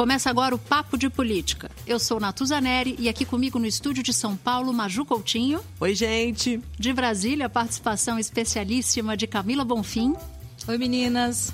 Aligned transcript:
Começa 0.00 0.30
agora 0.30 0.54
o 0.54 0.58
Papo 0.58 0.96
de 0.96 1.10
Política. 1.10 1.70
Eu 1.86 1.98
sou 1.98 2.18
Natuza 2.18 2.58
Neri 2.58 2.96
e 2.98 3.06
aqui 3.06 3.26
comigo 3.26 3.58
no 3.58 3.66
estúdio 3.66 4.02
de 4.02 4.14
São 4.14 4.34
Paulo, 4.34 4.72
Maju 4.72 5.04
Coutinho. 5.04 5.60
Oi, 5.78 5.94
gente. 5.94 6.58
De 6.78 6.90
Brasília, 6.90 7.50
participação 7.50 8.18
especialíssima 8.18 9.14
de 9.14 9.26
Camila 9.26 9.62
Bonfim. 9.62 10.14
Oi, 10.66 10.78
meninas. 10.78 11.52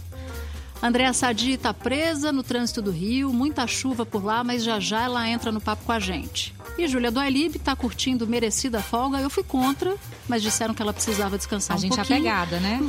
Andréa 0.81 1.13
Sadi 1.13 1.55
está 1.55 1.75
presa 1.75 2.31
no 2.31 2.45
trânsito 2.45 2.81
do 2.81 2.93
Rio, 2.93 3.33
muita 3.33 3.67
chuva 3.67 4.07
por 4.07 4.25
lá, 4.25 4.45
mas 4.45 4.63
já 4.63 4.79
já 4.79 5.03
ela 5.03 5.29
entra 5.29 5.51
no 5.51 5.61
papo 5.61 5.85
com 5.85 5.91
a 5.91 5.99
gente. 5.99 6.55
E 6.79 6.87
Júlia 6.87 7.11
Doelib 7.11 7.57
está 7.57 7.75
curtindo 7.75 8.29
merecida 8.29 8.81
folga. 8.81 9.19
Eu 9.19 9.29
fui 9.29 9.43
contra, 9.43 9.97
mas 10.29 10.41
disseram 10.41 10.73
que 10.73 10.81
ela 10.81 10.93
precisava 10.93 11.37
descansar 11.37 11.75
a 11.75 11.79
um 11.79 11.83
gente 11.83 11.97
pouquinho. 11.97 12.21
apegada, 12.21 12.61
né? 12.61 12.81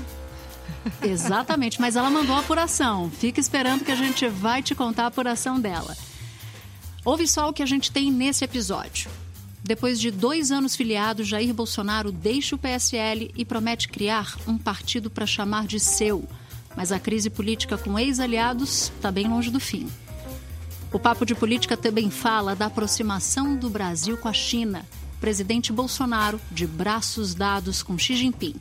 Exatamente, 1.01 1.79
mas 1.79 1.95
ela 1.95 2.09
mandou 2.09 2.35
a 2.35 2.39
apuração. 2.39 3.09
Fica 3.09 3.39
esperando 3.39 3.83
que 3.83 3.91
a 3.91 3.95
gente 3.95 4.27
vai 4.27 4.61
te 4.61 4.75
contar 4.75 5.03
a 5.03 5.07
apuração 5.07 5.59
dela. 5.59 5.95
Ouve 7.03 7.27
só 7.27 7.49
o 7.49 7.53
que 7.53 7.63
a 7.63 7.65
gente 7.65 7.91
tem 7.91 8.11
nesse 8.11 8.43
episódio. 8.43 9.09
Depois 9.63 9.99
de 9.99 10.11
dois 10.11 10.51
anos 10.51 10.75
filiado, 10.75 11.23
Jair 11.23 11.53
Bolsonaro 11.53 12.11
deixa 12.11 12.55
o 12.55 12.59
PSL 12.59 13.31
e 13.35 13.43
promete 13.43 13.89
criar 13.89 14.37
um 14.47 14.57
partido 14.57 15.09
para 15.09 15.25
chamar 15.25 15.67
de 15.67 15.79
seu. 15.79 16.27
Mas 16.75 16.91
a 16.91 16.99
crise 16.99 17.29
política 17.29 17.77
com 17.77 17.97
ex-aliados 17.97 18.91
está 18.95 19.11
bem 19.11 19.27
longe 19.27 19.49
do 19.49 19.59
fim. 19.59 19.89
O 20.91 20.99
Papo 20.99 21.25
de 21.25 21.35
Política 21.35 21.75
também 21.75 22.09
fala 22.09 22.55
da 22.55 22.67
aproximação 22.67 23.57
do 23.57 23.69
Brasil 23.69 24.17
com 24.17 24.29
a 24.29 24.33
China. 24.33 24.85
Presidente 25.19 25.73
Bolsonaro 25.73 26.39
de 26.51 26.65
braços 26.65 27.35
dados 27.35 27.83
com 27.83 27.97
Xi 27.97 28.15
Jinping. 28.15 28.55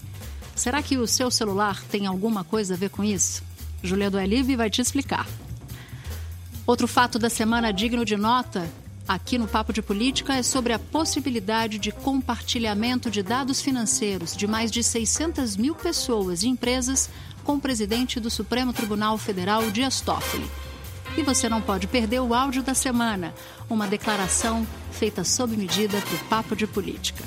Será 0.56 0.82
que 0.82 0.96
o 0.96 1.06
seu 1.06 1.30
celular 1.30 1.84
tem 1.84 2.06
alguma 2.06 2.42
coisa 2.42 2.72
a 2.72 2.76
ver 2.76 2.88
com 2.88 3.04
isso? 3.04 3.42
Julia 3.82 4.10
Duelive 4.10 4.56
vai 4.56 4.70
te 4.70 4.80
explicar. 4.80 5.26
Outro 6.66 6.88
fato 6.88 7.18
da 7.18 7.28
semana 7.28 7.70
digno 7.72 8.06
de 8.06 8.16
nota 8.16 8.66
aqui 9.06 9.36
no 9.36 9.46
Papo 9.46 9.70
de 9.70 9.82
Política 9.82 10.34
é 10.34 10.42
sobre 10.42 10.72
a 10.72 10.78
possibilidade 10.78 11.78
de 11.78 11.92
compartilhamento 11.92 13.10
de 13.10 13.22
dados 13.22 13.60
financeiros 13.60 14.34
de 14.34 14.46
mais 14.46 14.72
de 14.72 14.82
600 14.82 15.56
mil 15.56 15.74
pessoas 15.74 16.42
e 16.42 16.48
empresas 16.48 17.10
com 17.44 17.56
o 17.56 17.60
presidente 17.60 18.18
do 18.18 18.30
Supremo 18.30 18.72
Tribunal 18.72 19.16
Federal, 19.18 19.70
Dias 19.70 20.00
Toffoli. 20.00 20.50
E 21.18 21.22
você 21.22 21.50
não 21.50 21.60
pode 21.60 21.86
perder 21.86 22.20
o 22.20 22.34
áudio 22.34 22.62
da 22.62 22.74
semana, 22.74 23.32
uma 23.68 23.86
declaração 23.86 24.66
feita 24.90 25.22
sob 25.22 25.54
medida 25.54 26.00
para 26.00 26.14
o 26.14 26.28
Papo 26.28 26.56
de 26.56 26.66
Política. 26.66 27.22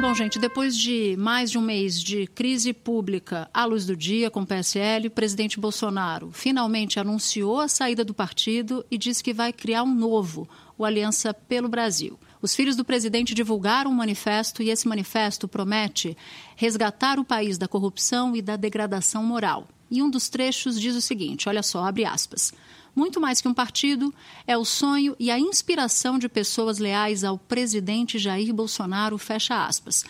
Bom, 0.00 0.14
gente, 0.14 0.38
depois 0.38 0.76
de 0.76 1.16
mais 1.18 1.50
de 1.50 1.58
um 1.58 1.60
mês 1.60 2.00
de 2.00 2.28
crise 2.28 2.72
pública 2.72 3.50
à 3.52 3.64
luz 3.64 3.84
do 3.84 3.96
dia 3.96 4.30
com 4.30 4.42
o 4.42 4.46
PSL, 4.46 5.08
o 5.08 5.10
presidente 5.10 5.58
Bolsonaro 5.58 6.30
finalmente 6.32 7.00
anunciou 7.00 7.58
a 7.58 7.66
saída 7.66 8.04
do 8.04 8.14
partido 8.14 8.86
e 8.88 8.96
disse 8.96 9.24
que 9.24 9.34
vai 9.34 9.52
criar 9.52 9.82
um 9.82 9.92
novo, 9.92 10.48
o 10.78 10.84
Aliança 10.84 11.34
pelo 11.34 11.68
Brasil. 11.68 12.16
Os 12.40 12.54
filhos 12.54 12.76
do 12.76 12.84
presidente 12.84 13.34
divulgaram 13.34 13.90
um 13.90 13.94
manifesto 13.94 14.62
e 14.62 14.70
esse 14.70 14.86
manifesto 14.86 15.48
promete 15.48 16.16
resgatar 16.54 17.18
o 17.18 17.24
país 17.24 17.58
da 17.58 17.66
corrupção 17.66 18.36
e 18.36 18.40
da 18.40 18.54
degradação 18.54 19.24
moral. 19.24 19.66
E 19.90 20.00
um 20.00 20.08
dos 20.08 20.28
trechos 20.28 20.80
diz 20.80 20.94
o 20.94 21.02
seguinte: 21.02 21.48
olha 21.48 21.62
só, 21.62 21.84
abre 21.84 22.04
aspas. 22.04 22.52
Muito 22.98 23.20
mais 23.20 23.40
que 23.40 23.46
um 23.46 23.54
partido, 23.54 24.12
é 24.44 24.58
o 24.58 24.64
sonho 24.64 25.14
e 25.20 25.30
a 25.30 25.38
inspiração 25.38 26.18
de 26.18 26.28
pessoas 26.28 26.80
leais 26.80 27.22
ao 27.22 27.38
presidente 27.38 28.18
Jair 28.18 28.52
Bolsonaro, 28.52 29.16
fecha 29.16 29.64
aspas. 29.64 30.04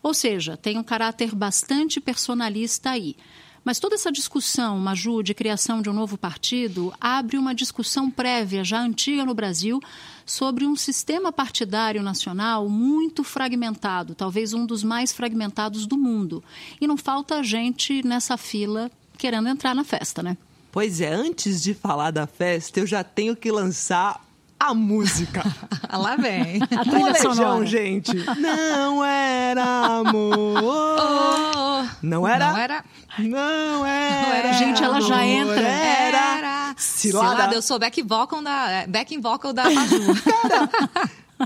Ou 0.00 0.14
seja, 0.14 0.56
tem 0.56 0.78
um 0.78 0.84
caráter 0.84 1.34
bastante 1.34 2.00
personalista 2.00 2.90
aí. 2.90 3.16
Mas 3.64 3.80
toda 3.80 3.96
essa 3.96 4.12
discussão, 4.12 4.78
Maju, 4.78 5.24
de 5.24 5.34
criação 5.34 5.82
de 5.82 5.90
um 5.90 5.92
novo 5.92 6.16
partido, 6.16 6.94
abre 7.00 7.36
uma 7.36 7.52
discussão 7.52 8.08
prévia, 8.08 8.62
já 8.62 8.80
antiga 8.80 9.24
no 9.24 9.34
Brasil, 9.34 9.82
sobre 10.24 10.64
um 10.64 10.76
sistema 10.76 11.32
partidário 11.32 12.00
nacional 12.00 12.68
muito 12.68 13.24
fragmentado, 13.24 14.14
talvez 14.14 14.54
um 14.54 14.64
dos 14.64 14.84
mais 14.84 15.10
fragmentados 15.10 15.84
do 15.84 15.98
mundo. 15.98 16.44
E 16.80 16.86
não 16.86 16.96
falta 16.96 17.42
gente 17.42 18.06
nessa 18.06 18.36
fila 18.36 18.88
querendo 19.18 19.48
entrar 19.48 19.74
na 19.74 19.82
festa, 19.82 20.22
né? 20.22 20.36
Pois 20.72 21.00
é, 21.00 21.12
antes 21.12 21.62
de 21.62 21.74
falar 21.74 22.10
da 22.10 22.26
festa, 22.26 22.78
eu 22.80 22.86
já 22.86 23.02
tenho 23.02 23.34
que 23.34 23.50
lançar 23.50 24.20
a 24.58 24.74
música. 24.74 25.42
Lá 25.90 26.16
vem. 26.16 26.60
A 26.76 26.84
trilha 26.84 27.14
sonora. 27.14 27.66
gente. 27.66 28.12
Não 28.38 29.04
era 29.04 29.64
amor. 29.98 30.62
Oh, 30.62 31.86
Não 32.02 32.28
era? 32.28 32.50
Não 32.50 32.58
era. 32.58 32.84
Não 33.18 33.86
era. 33.86 34.52
Gente, 34.52 34.82
ela 34.84 35.00
já 35.00 35.24
entra. 35.24 35.60
Era. 35.60 36.74
Cilada. 36.76 37.30
Cilada. 37.30 37.54
Eu 37.54 37.62
sou 37.62 37.78
back 37.78 38.00
vocal 38.02 38.42
da, 38.42 38.84
back 38.86 39.16
vocal 39.18 39.52
da 39.52 39.64
Maju. 39.70 40.14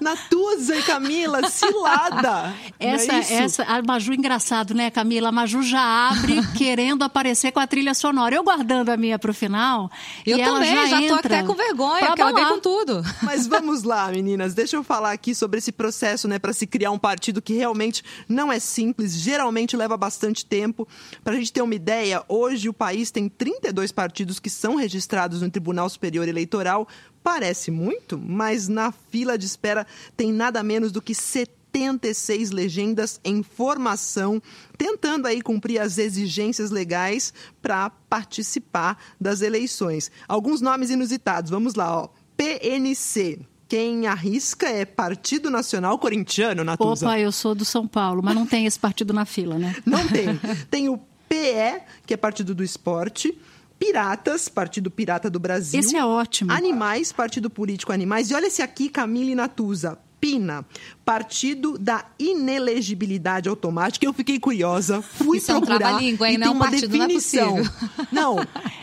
Natuza 0.01 0.77
e 0.77 0.83
Camila, 0.83 1.49
cilada. 1.49 2.55
Essa, 2.79 3.15
é 3.15 3.43
essa, 3.43 3.63
a 3.65 3.83
Maju, 3.83 4.13
engraçado, 4.13 4.75
né, 4.75 4.91
Camila? 4.91 5.29
A 5.29 5.33
Maju 5.33 5.63
já 5.63 6.09
abre 6.11 6.41
querendo 6.57 7.03
aparecer 7.03 7.53
com 7.53 7.61
a 7.61 7.67
trilha 7.67 7.95
sonora. 7.95 8.35
Eu 8.35 8.45
guardando 8.45 8.91
a 8.91 8.97
minha 8.97 9.19
pro 9.19 9.33
final. 9.33 9.91
Eu 10.27 10.39
e 10.39 10.45
também, 10.45 10.75
já, 10.75 10.87
já, 10.87 11.09
tô 11.09 11.15
até 11.15 11.43
com 11.43 11.55
vergonha, 11.55 12.07
porque 12.07 12.21
ela 12.21 12.33
veio 12.33 12.49
com 12.49 12.61
tudo. 12.61 13.03
Mas 13.23 13.47
vamos 13.47 13.83
lá, 13.83 14.09
meninas. 14.09 14.55
Deixa 14.55 14.77
eu 14.77 14.83
falar 14.85 15.13
aqui 15.13 15.35
sobre 15.35 15.59
esse 15.59 15.73
processo, 15.73 16.27
né, 16.29 16.39
para 16.39 16.53
se 16.53 16.67
criar 16.67 16.91
um 16.91 16.99
partido 16.99 17.41
que 17.41 17.55
realmente 17.55 18.03
não 18.29 18.53
é 18.53 18.59
simples, 18.59 19.15
geralmente 19.15 19.77
leva 19.77 19.97
bastante 19.97 20.45
tempo. 20.45 20.87
Para 21.23 21.35
a 21.35 21.37
gente 21.37 21.53
ter 21.53 21.63
uma 21.63 21.75
ideia, 21.75 22.23
hoje 22.29 22.69
o 22.69 22.73
país 22.73 23.11
tem 23.11 23.29
32 23.29 23.93
partidos 23.93 24.39
que 24.39 24.51
são 24.51 24.77
registrados 24.77 25.43
no 25.43 25.51
Tribunal 25.51 25.89
Superior 25.89 26.29
Eleitoral. 26.29 26.89
Parece 27.25 27.71
muito, 27.71 28.19
mas 28.19 28.69
na 28.69 28.93
fila 28.93 29.39
de 29.39 29.47
espera 29.47 29.87
tem 30.15 30.31
nada 30.31 30.63
menos 30.63 30.93
do 30.93 31.01
que 31.01 31.15
76 31.15 32.51
legendas 32.51 33.19
em 33.25 33.43
formação, 33.43 34.43
tentando 34.77 35.27
aí 35.27 35.41
cumprir 35.41 35.81
as 35.81 35.97
exigências 35.97 36.71
legais 36.71 37.33
para 37.63 37.89
participar 37.89 39.03
das 39.19 39.41
eleições. 39.41 40.11
Alguns 40.29 40.61
nomes 40.61 40.91
inusitados, 40.91 41.51
vamos 41.51 41.75
lá, 41.75 42.03
ó. 42.03 42.09
PNC. 42.37 43.41
Quem 43.67 44.07
arrisca 44.07 44.69
é 44.69 44.85
Partido 44.85 45.51
Nacional 45.51 45.99
Corintiano, 45.99 46.63
Natuza. 46.63 47.07
Opa, 47.07 47.19
eu 47.19 47.33
sou 47.33 47.55
do 47.55 47.65
São 47.65 47.89
Paulo, 47.89 48.23
mas 48.23 48.35
não 48.35 48.47
tem 48.47 48.67
esse 48.67 48.79
partido 48.79 49.15
na 49.15 49.25
fila, 49.25 49.59
né? 49.59 49.75
Não 49.87 50.07
tem. 50.07 50.39
Tem 50.71 50.91
o 50.91 50.99
PE, 51.27 51.81
que 52.07 52.13
é 52.13 52.17
Partido 52.19 52.55
do 52.55 52.63
Esporte. 52.63 53.35
Piratas, 53.85 54.49
Partido 54.49 54.91
Pirata 54.91 55.29
do 55.29 55.39
Brasil. 55.39 55.79
Esse 55.79 55.95
é 55.97 56.05
ótimo. 56.05 56.51
Animais, 56.51 57.13
Partido 57.13 57.51
Político 57.51 57.93
Animais. 57.93 58.31
E 58.31 58.35
olha 58.35 58.47
esse 58.47 58.63
aqui, 58.63 58.89
Camila 58.89 59.31
e 59.31 59.35
Natuza. 59.35 59.99
PINA, 60.21 60.65
Partido 61.05 61.77
da 61.77 62.07
Inelegibilidade 62.19 63.47
Automática. 63.47 64.07
Eu 64.07 64.15
fiquei 64.15 64.39
curiosa, 64.41 65.03
fui 65.03 65.37
Isso 65.37 65.53
é 65.53 65.55
um 65.55 65.61
procurar. 65.61 66.01
hein? 66.03 66.09
e 66.09 66.13
Não 66.13 66.19
tem 66.19 66.49
um 66.49 66.53
uma 66.53 66.65
partido, 66.71 66.97
não 66.97 67.05
é 67.05 67.09
definição. 67.09 67.57
possível. 67.57 67.73
Não, 68.11 68.37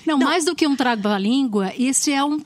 Não, 0.06 0.20
mais 0.20 0.46
do 0.46 0.54
que 0.56 0.68
um 0.68 0.76
trava-língua, 0.76 1.74
esse 1.80 2.12
é 2.12 2.24
um 2.24 2.40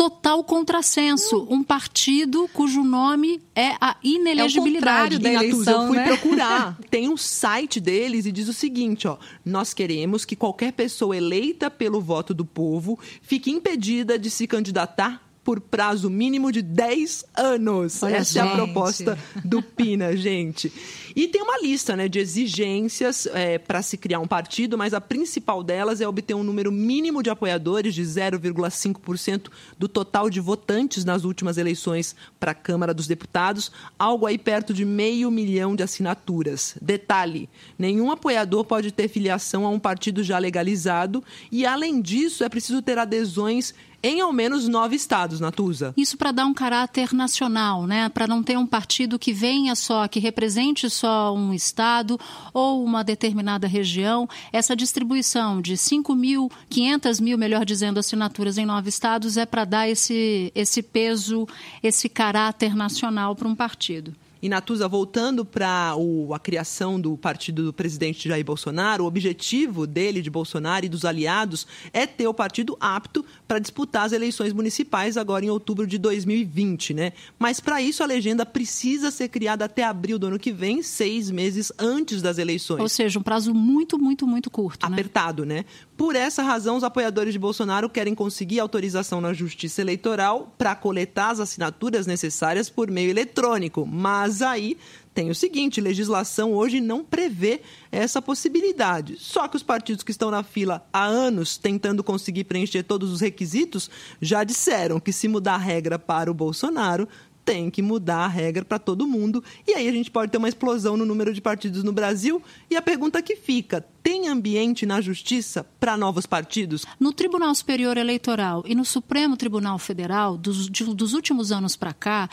total 0.00 0.42
contrassenso. 0.42 1.46
Um 1.50 1.62
partido 1.62 2.48
cujo 2.54 2.82
nome 2.82 3.42
é 3.54 3.74
a 3.78 3.98
inelegibilidade. 4.02 5.16
contrário 5.16 5.18
da 5.18 5.28
E, 5.28 5.32
Natuza, 5.34 5.52
eleição, 5.52 5.82
eu 5.82 5.88
fui 5.88 5.96
né? 5.98 6.06
procurar. 6.06 6.78
Tem 6.90 7.06
um 7.06 7.18
site 7.18 7.78
deles 7.78 8.24
e 8.24 8.32
diz 8.32 8.48
o 8.48 8.54
seguinte, 8.54 9.06
ó. 9.06 9.18
Nós 9.44 9.74
queremos 9.74 10.24
que 10.24 10.34
qualquer 10.34 10.72
pessoa 10.72 11.14
eleita 11.14 11.70
pelo 11.70 12.00
voto 12.00 12.32
do 12.32 12.46
povo 12.46 12.98
fique 13.20 13.50
impedida 13.50 14.18
de 14.18 14.30
se 14.30 14.46
candidatar 14.46 15.29
por 15.44 15.60
prazo 15.60 16.10
mínimo 16.10 16.52
de 16.52 16.62
10 16.62 17.24
anos. 17.34 18.02
Olha 18.02 18.16
Essa 18.16 18.38
é 18.38 18.42
a 18.42 18.46
gente. 18.46 18.54
proposta 18.54 19.18
do 19.44 19.62
PINA, 19.62 20.14
gente. 20.16 20.72
E 21.16 21.26
tem 21.28 21.42
uma 21.42 21.58
lista 21.58 21.96
né, 21.96 22.08
de 22.08 22.18
exigências 22.18 23.26
para 23.66 23.82
se 23.82 23.96
criar 23.96 24.20
um 24.20 24.28
partido, 24.28 24.78
mas 24.78 24.94
a 24.94 25.00
principal 25.00 25.62
delas 25.62 26.00
é 26.00 26.06
obter 26.06 26.34
um 26.34 26.42
número 26.42 26.70
mínimo 26.70 27.22
de 27.22 27.30
apoiadores 27.30 27.94
de 27.94 28.02
0,5% 28.02 29.48
do 29.78 29.88
total 29.88 30.30
de 30.30 30.40
votantes 30.40 31.04
nas 31.04 31.24
últimas 31.24 31.58
eleições 31.58 32.14
para 32.38 32.52
a 32.52 32.54
Câmara 32.54 32.94
dos 32.94 33.06
Deputados, 33.06 33.72
algo 33.98 34.26
aí 34.26 34.38
perto 34.38 34.72
de 34.72 34.84
meio 34.84 35.30
milhão 35.30 35.74
de 35.74 35.82
assinaturas. 35.82 36.76
Detalhe: 36.80 37.48
nenhum 37.78 38.10
apoiador 38.10 38.64
pode 38.64 38.92
ter 38.92 39.08
filiação 39.08 39.66
a 39.66 39.70
um 39.70 39.78
partido 39.78 40.22
já 40.22 40.38
legalizado, 40.38 41.24
e 41.50 41.66
além 41.66 42.00
disso, 42.00 42.44
é 42.44 42.48
preciso 42.48 42.82
ter 42.82 42.98
adesões 42.98 43.74
em 44.02 44.20
ao 44.20 44.32
menos 44.32 44.66
nove 44.66 44.96
estados, 44.96 45.40
Natuza. 45.40 45.92
Isso 45.96 46.16
para 46.16 46.32
dar 46.32 46.46
um 46.46 46.54
caráter 46.54 47.12
nacional, 47.12 47.86
né? 47.86 48.08
Para 48.08 48.26
não 48.26 48.42
ter 48.42 48.56
um 48.56 48.66
partido 48.66 49.18
que 49.18 49.32
venha 49.32 49.74
só, 49.74 50.08
que 50.08 50.18
represente 50.18 50.88
só 50.88 51.34
um 51.34 51.52
estado 51.52 52.18
ou 52.52 52.82
uma 52.84 53.04
determinada 53.04 53.66
região. 53.66 54.28
Essa 54.52 54.74
distribuição 54.74 55.60
de 55.60 55.76
5 55.76 56.14
mil, 56.14 56.50
500 56.68 57.20
mil, 57.20 57.36
melhor 57.36 57.64
dizendo, 57.64 58.00
assinaturas 58.00 58.58
em 58.58 58.66
nove 58.66 58.88
estados 58.88 59.36
é 59.36 59.44
para 59.44 59.64
dar 59.64 59.88
esse, 59.88 60.50
esse 60.54 60.82
peso, 60.82 61.46
esse 61.82 62.08
caráter 62.08 62.74
nacional 62.74 63.36
para 63.36 63.48
um 63.48 63.54
partido. 63.54 64.14
E 64.42 64.48
Natuza, 64.48 64.88
voltando 64.88 65.44
para 65.44 65.92
a 66.34 66.38
criação 66.38 66.98
do 66.98 67.14
partido 67.14 67.62
do 67.62 67.72
presidente 67.74 68.26
Jair 68.26 68.44
Bolsonaro, 68.44 69.04
o 69.04 69.06
objetivo 69.06 69.86
dele, 69.86 70.22
de 70.22 70.30
Bolsonaro 70.30 70.86
e 70.86 70.88
dos 70.88 71.04
aliados, 71.04 71.66
é 71.92 72.06
ter 72.06 72.26
o 72.26 72.32
partido 72.32 72.74
apto 72.80 73.24
para 73.50 73.58
disputar 73.58 74.04
as 74.04 74.12
eleições 74.12 74.52
municipais 74.52 75.16
agora 75.16 75.44
em 75.44 75.50
outubro 75.50 75.84
de 75.84 75.98
2020, 75.98 76.94
né? 76.94 77.12
Mas 77.36 77.58
para 77.58 77.82
isso 77.82 78.00
a 78.00 78.06
legenda 78.06 78.46
precisa 78.46 79.10
ser 79.10 79.26
criada 79.26 79.64
até 79.64 79.82
abril 79.82 80.20
do 80.20 80.28
ano 80.28 80.38
que 80.38 80.52
vem, 80.52 80.84
seis 80.84 81.32
meses 81.32 81.72
antes 81.76 82.22
das 82.22 82.38
eleições. 82.38 82.80
Ou 82.80 82.88
seja, 82.88 83.18
um 83.18 83.22
prazo 83.24 83.52
muito, 83.52 83.98
muito, 83.98 84.24
muito 84.24 84.48
curto. 84.48 84.88
Né? 84.88 84.94
Apertado, 84.94 85.44
né? 85.44 85.64
Por 85.96 86.14
essa 86.14 86.44
razão, 86.44 86.76
os 86.76 86.84
apoiadores 86.84 87.32
de 87.32 87.40
Bolsonaro 87.40 87.90
querem 87.90 88.14
conseguir 88.14 88.60
autorização 88.60 89.20
na 89.20 89.32
Justiça 89.32 89.80
Eleitoral 89.80 90.54
para 90.56 90.76
coletar 90.76 91.30
as 91.30 91.40
assinaturas 91.40 92.06
necessárias 92.06 92.70
por 92.70 92.88
meio 92.88 93.10
eletrônico. 93.10 93.84
Mas 93.84 94.42
aí 94.42 94.78
tem 95.14 95.30
o 95.30 95.34
seguinte: 95.34 95.80
legislação 95.80 96.52
hoje 96.52 96.80
não 96.80 97.04
prevê 97.04 97.60
essa 97.90 98.22
possibilidade. 98.22 99.16
Só 99.18 99.48
que 99.48 99.56
os 99.56 99.62
partidos 99.62 100.02
que 100.02 100.10
estão 100.10 100.30
na 100.30 100.42
fila 100.42 100.86
há 100.92 101.04
anos 101.04 101.58
tentando 101.58 102.04
conseguir 102.04 102.44
preencher 102.44 102.82
todos 102.82 103.10
os 103.10 103.20
requisitos 103.20 103.90
já 104.20 104.44
disseram 104.44 105.00
que 105.00 105.12
se 105.12 105.28
mudar 105.28 105.54
a 105.54 105.58
regra 105.58 105.98
para 105.98 106.30
o 106.30 106.34
Bolsonaro, 106.34 107.08
tem 107.44 107.70
que 107.70 107.82
mudar 107.82 108.18
a 108.18 108.28
regra 108.28 108.64
para 108.64 108.78
todo 108.78 109.06
mundo. 109.06 109.42
E 109.66 109.74
aí 109.74 109.88
a 109.88 109.92
gente 109.92 110.10
pode 110.10 110.30
ter 110.30 110.38
uma 110.38 110.48
explosão 110.48 110.96
no 110.96 111.04
número 111.04 111.34
de 111.34 111.40
partidos 111.40 111.82
no 111.82 111.92
Brasil. 111.92 112.40
E 112.70 112.76
a 112.76 112.82
pergunta 112.82 113.20
que 113.20 113.34
fica: 113.34 113.84
tem 114.02 114.28
ambiente 114.28 114.86
na 114.86 115.00
justiça 115.00 115.66
para 115.80 115.96
novos 115.96 116.26
partidos? 116.26 116.86
No 116.98 117.12
Tribunal 117.12 117.54
Superior 117.54 117.96
Eleitoral 117.96 118.62
e 118.66 118.74
no 118.74 118.84
Supremo 118.84 119.36
Tribunal 119.36 119.78
Federal, 119.78 120.36
dos, 120.36 120.68
de, 120.68 120.84
dos 120.94 121.12
últimos 121.12 121.50
anos 121.50 121.74
para 121.74 121.92
cá, 121.92 122.30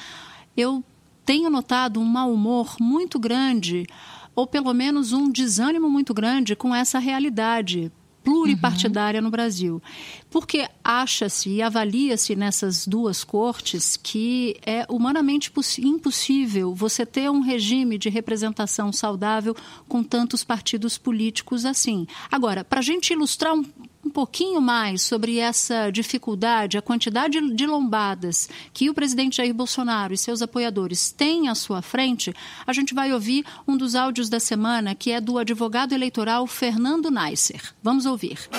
eu 0.56 0.84
tenho 1.28 1.50
notado 1.50 2.00
um 2.00 2.06
mau 2.06 2.32
humor 2.32 2.78
muito 2.80 3.20
grande, 3.20 3.86
ou 4.34 4.48
pelo 4.48 4.74
menos 4.74 5.12
um 5.12 5.30
desânimo 5.30 5.90
muito 5.90 6.14
grande 6.14 6.56
com 6.56 6.74
essa 6.74 7.00
realidade 7.00 7.92
pluripartidária 8.24 9.20
uhum. 9.20 9.26
no 9.26 9.30
Brasil. 9.32 9.84
Porque 10.30 10.70
acha-se 10.82 11.50
e 11.50 11.62
avalia-se 11.62 12.34
nessas 12.34 12.88
duas 12.88 13.26
cortes 13.26 13.98
que 13.98 14.56
é 14.66 14.86
humanamente 14.90 15.52
impossível 15.80 16.74
você 16.74 17.06
ter 17.06 17.30
um 17.30 17.42
regime 17.42 17.98
de 17.98 18.08
representação 18.08 18.94
saudável 18.94 19.54
com 19.86 20.02
tantos 20.02 20.46
partidos 20.46 20.98
políticos 20.98 21.66
assim. 21.66 22.08
Agora, 22.32 22.64
para 22.64 22.80
a 22.80 22.84
gente 22.84 23.12
ilustrar 23.12 23.54
um, 23.54 23.66
um 24.08 24.10
pouquinho 24.10 24.62
mais 24.62 25.02
sobre 25.02 25.38
essa 25.38 25.92
dificuldade, 25.92 26.78
a 26.78 26.82
quantidade 26.82 27.54
de 27.54 27.68
lombadas 27.68 28.48
que 28.72 28.90
o 28.90 28.94
presidente 28.94 29.36
Jair 29.36 29.54
Bolsonaro 29.54 30.14
e 30.14 30.18
seus 30.18 30.42
apoiadores 30.42 31.12
têm 31.12 31.50
à 31.50 31.56
sua 31.56 31.82
frente, 31.82 32.34
a 32.66 32.72
gente 32.72 32.94
vai 32.94 33.12
ouvir 33.12 33.46
um 33.68 33.76
dos 33.76 33.96
áudios 33.96 34.30
da 34.30 34.40
semana, 34.40 34.96
que 34.96 35.12
é 35.12 35.20
do 35.20 35.38
advogado 35.38 35.94
eleitoral 35.94 36.48
Fernando 36.48 37.12
Neisser. 37.12 37.62
Vamos 37.84 38.06
ouvir. 38.06 38.50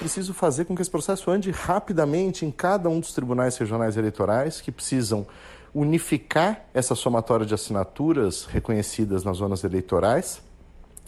Preciso 0.00 0.34
fazer 0.34 0.64
com 0.64 0.74
que 0.74 0.82
esse 0.82 0.90
processo 0.90 1.30
ande 1.30 1.52
rapidamente 1.52 2.44
em 2.44 2.50
cada 2.50 2.88
um 2.88 2.98
dos 2.98 3.12
tribunais 3.12 3.56
regionais 3.56 3.96
eleitorais 3.96 4.60
que 4.60 4.72
precisam 4.72 5.24
unificar 5.72 6.64
essa 6.74 6.96
somatória 6.96 7.46
de 7.46 7.54
assinaturas 7.54 8.44
reconhecidas 8.44 9.22
nas 9.22 9.36
zonas 9.36 9.62
eleitorais 9.62 10.42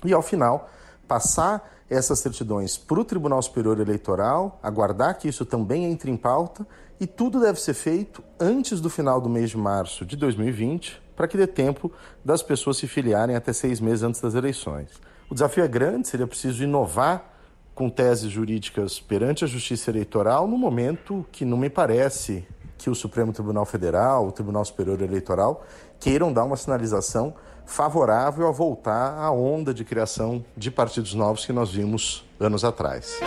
e, 0.05 0.12
ao 0.12 0.23
final, 0.23 0.70
passar 1.11 1.69
essas 1.91 2.21
certidões 2.21 2.79
para 2.79 3.01
o 3.01 3.05
Tribunal 3.05 3.43
Superior 3.43 3.81
Eleitoral, 3.81 4.61
aguardar 4.62 5.19
que 5.19 5.27
isso 5.27 5.45
também 5.45 5.87
entre 5.87 6.09
em 6.09 6.17
pauta 6.17 6.65
e 7.01 7.07
tudo 7.07 7.41
deve 7.41 7.61
ser 7.61 7.75
feito 7.75 8.23
antes 8.39 8.81
do 8.81 8.89
final 8.89 9.21
do 9.21 9.29
mês 9.29 9.51
de 9.51 9.57
março 9.57 10.07
de 10.07 10.17
2020, 10.17 11.03
para 11.17 11.27
que 11.27 11.37
dê 11.37 11.49
tempo 11.49 11.91
das 12.25 12.45
pessoas 12.45 12.77
se 12.77 12.87
filiarem 12.87 13.35
até 13.35 13.53
seis 13.53 13.81
meses 13.81 14.05
antes 14.05 14.21
das 14.21 14.35
eleições. 14.37 14.89
O 15.29 15.35
desafio 15.35 15.65
é 15.65 15.69
grande, 15.69 16.07
seria 16.07 16.29
preciso 16.29 16.62
inovar 16.62 17.29
com 17.75 17.91
teses 17.91 18.31
jurídicas 18.31 19.01
perante 19.01 19.43
a 19.43 19.49
Justiça 19.49 19.91
Eleitoral 19.91 20.47
no 20.47 20.57
momento 20.57 21.27
que 21.33 21.45
não 21.45 21.57
me 21.57 21.69
parece 21.69 22.47
que 22.79 22.89
o 22.89 22.95
Supremo 22.95 23.33
Tribunal 23.33 23.67
Federal, 23.67 24.29
o 24.29 24.33
Tribunal 24.33 24.65
Superior 24.65 25.03
Eleitoral 25.03 25.67
queiram 25.99 26.33
dar 26.33 26.45
uma 26.45 26.57
sinalização 26.57 27.35
favorável 27.70 28.49
a 28.49 28.50
voltar 28.50 29.17
à 29.17 29.31
onda 29.31 29.72
de 29.72 29.84
criação 29.84 30.44
de 30.56 30.70
partidos 30.70 31.14
novos 31.14 31.46
que 31.46 31.52
nós 31.52 31.70
vimos 31.70 32.25
anos 32.40 32.64
atrás 32.64 33.20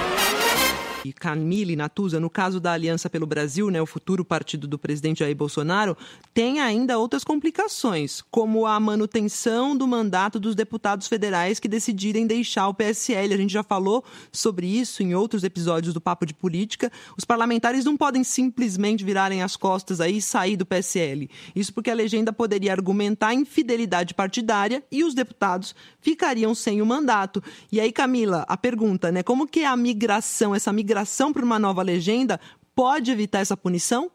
e 1.05 1.11
Camille 1.11 1.75
Natuza, 1.75 2.19
no 2.19 2.29
caso 2.29 2.59
da 2.59 2.71
Aliança 2.71 3.09
pelo 3.09 3.27
Brasil, 3.27 3.69
né, 3.69 3.81
o 3.81 3.85
futuro 3.85 4.23
partido 4.23 4.67
do 4.67 4.79
presidente 4.79 5.19
Jair 5.19 5.35
Bolsonaro, 5.35 5.97
tem 6.33 6.61
ainda 6.61 6.97
outras 6.97 7.23
complicações, 7.23 8.21
como 8.31 8.65
a 8.65 8.79
manutenção 8.79 9.75
do 9.75 9.85
mandato 9.85 10.39
dos 10.39 10.55
deputados 10.55 11.07
federais 11.07 11.59
que 11.59 11.67
decidirem 11.67 12.25
deixar 12.25 12.67
o 12.67 12.73
PSL. 12.73 13.33
A 13.33 13.37
gente 13.37 13.51
já 13.51 13.63
falou 13.63 14.03
sobre 14.31 14.65
isso 14.65 15.03
em 15.03 15.13
outros 15.13 15.43
episódios 15.43 15.93
do 15.93 16.01
Papo 16.01 16.25
de 16.25 16.33
Política. 16.33 16.91
Os 17.17 17.25
parlamentares 17.25 17.83
não 17.83 17.97
podem 17.97 18.23
simplesmente 18.23 19.03
virarem 19.03 19.43
as 19.43 19.55
costas 19.57 19.99
aí 19.99 20.17
e 20.17 20.21
sair 20.21 20.55
do 20.55 20.65
PSL. 20.65 21.29
Isso 21.55 21.73
porque 21.73 21.91
a 21.91 21.95
legenda 21.95 22.31
poderia 22.31 22.71
argumentar 22.71 23.33
infidelidade 23.33 24.13
partidária 24.13 24.83
e 24.91 25.03
os 25.03 25.13
deputados 25.13 25.75
ficariam 25.99 26.55
sem 26.55 26.81
o 26.81 26.85
mandato. 26.85 27.43
E 27.71 27.79
aí, 27.79 27.91
Camila, 27.91 28.45
a 28.47 28.55
pergunta, 28.55 29.11
né? 29.11 29.21
Como 29.21 29.47
que 29.47 29.61
é 29.61 29.65
a 29.65 29.75
migração, 29.75 30.55
essa 30.55 30.71
migração 30.71 30.92
migração 30.93 31.33
para 31.33 31.43
uma 31.43 31.57
nova 31.57 31.81
legenda 31.81 32.39
pode 32.75 33.11
evitar 33.11 33.39
essa 33.39 33.57
punição? 33.57 34.11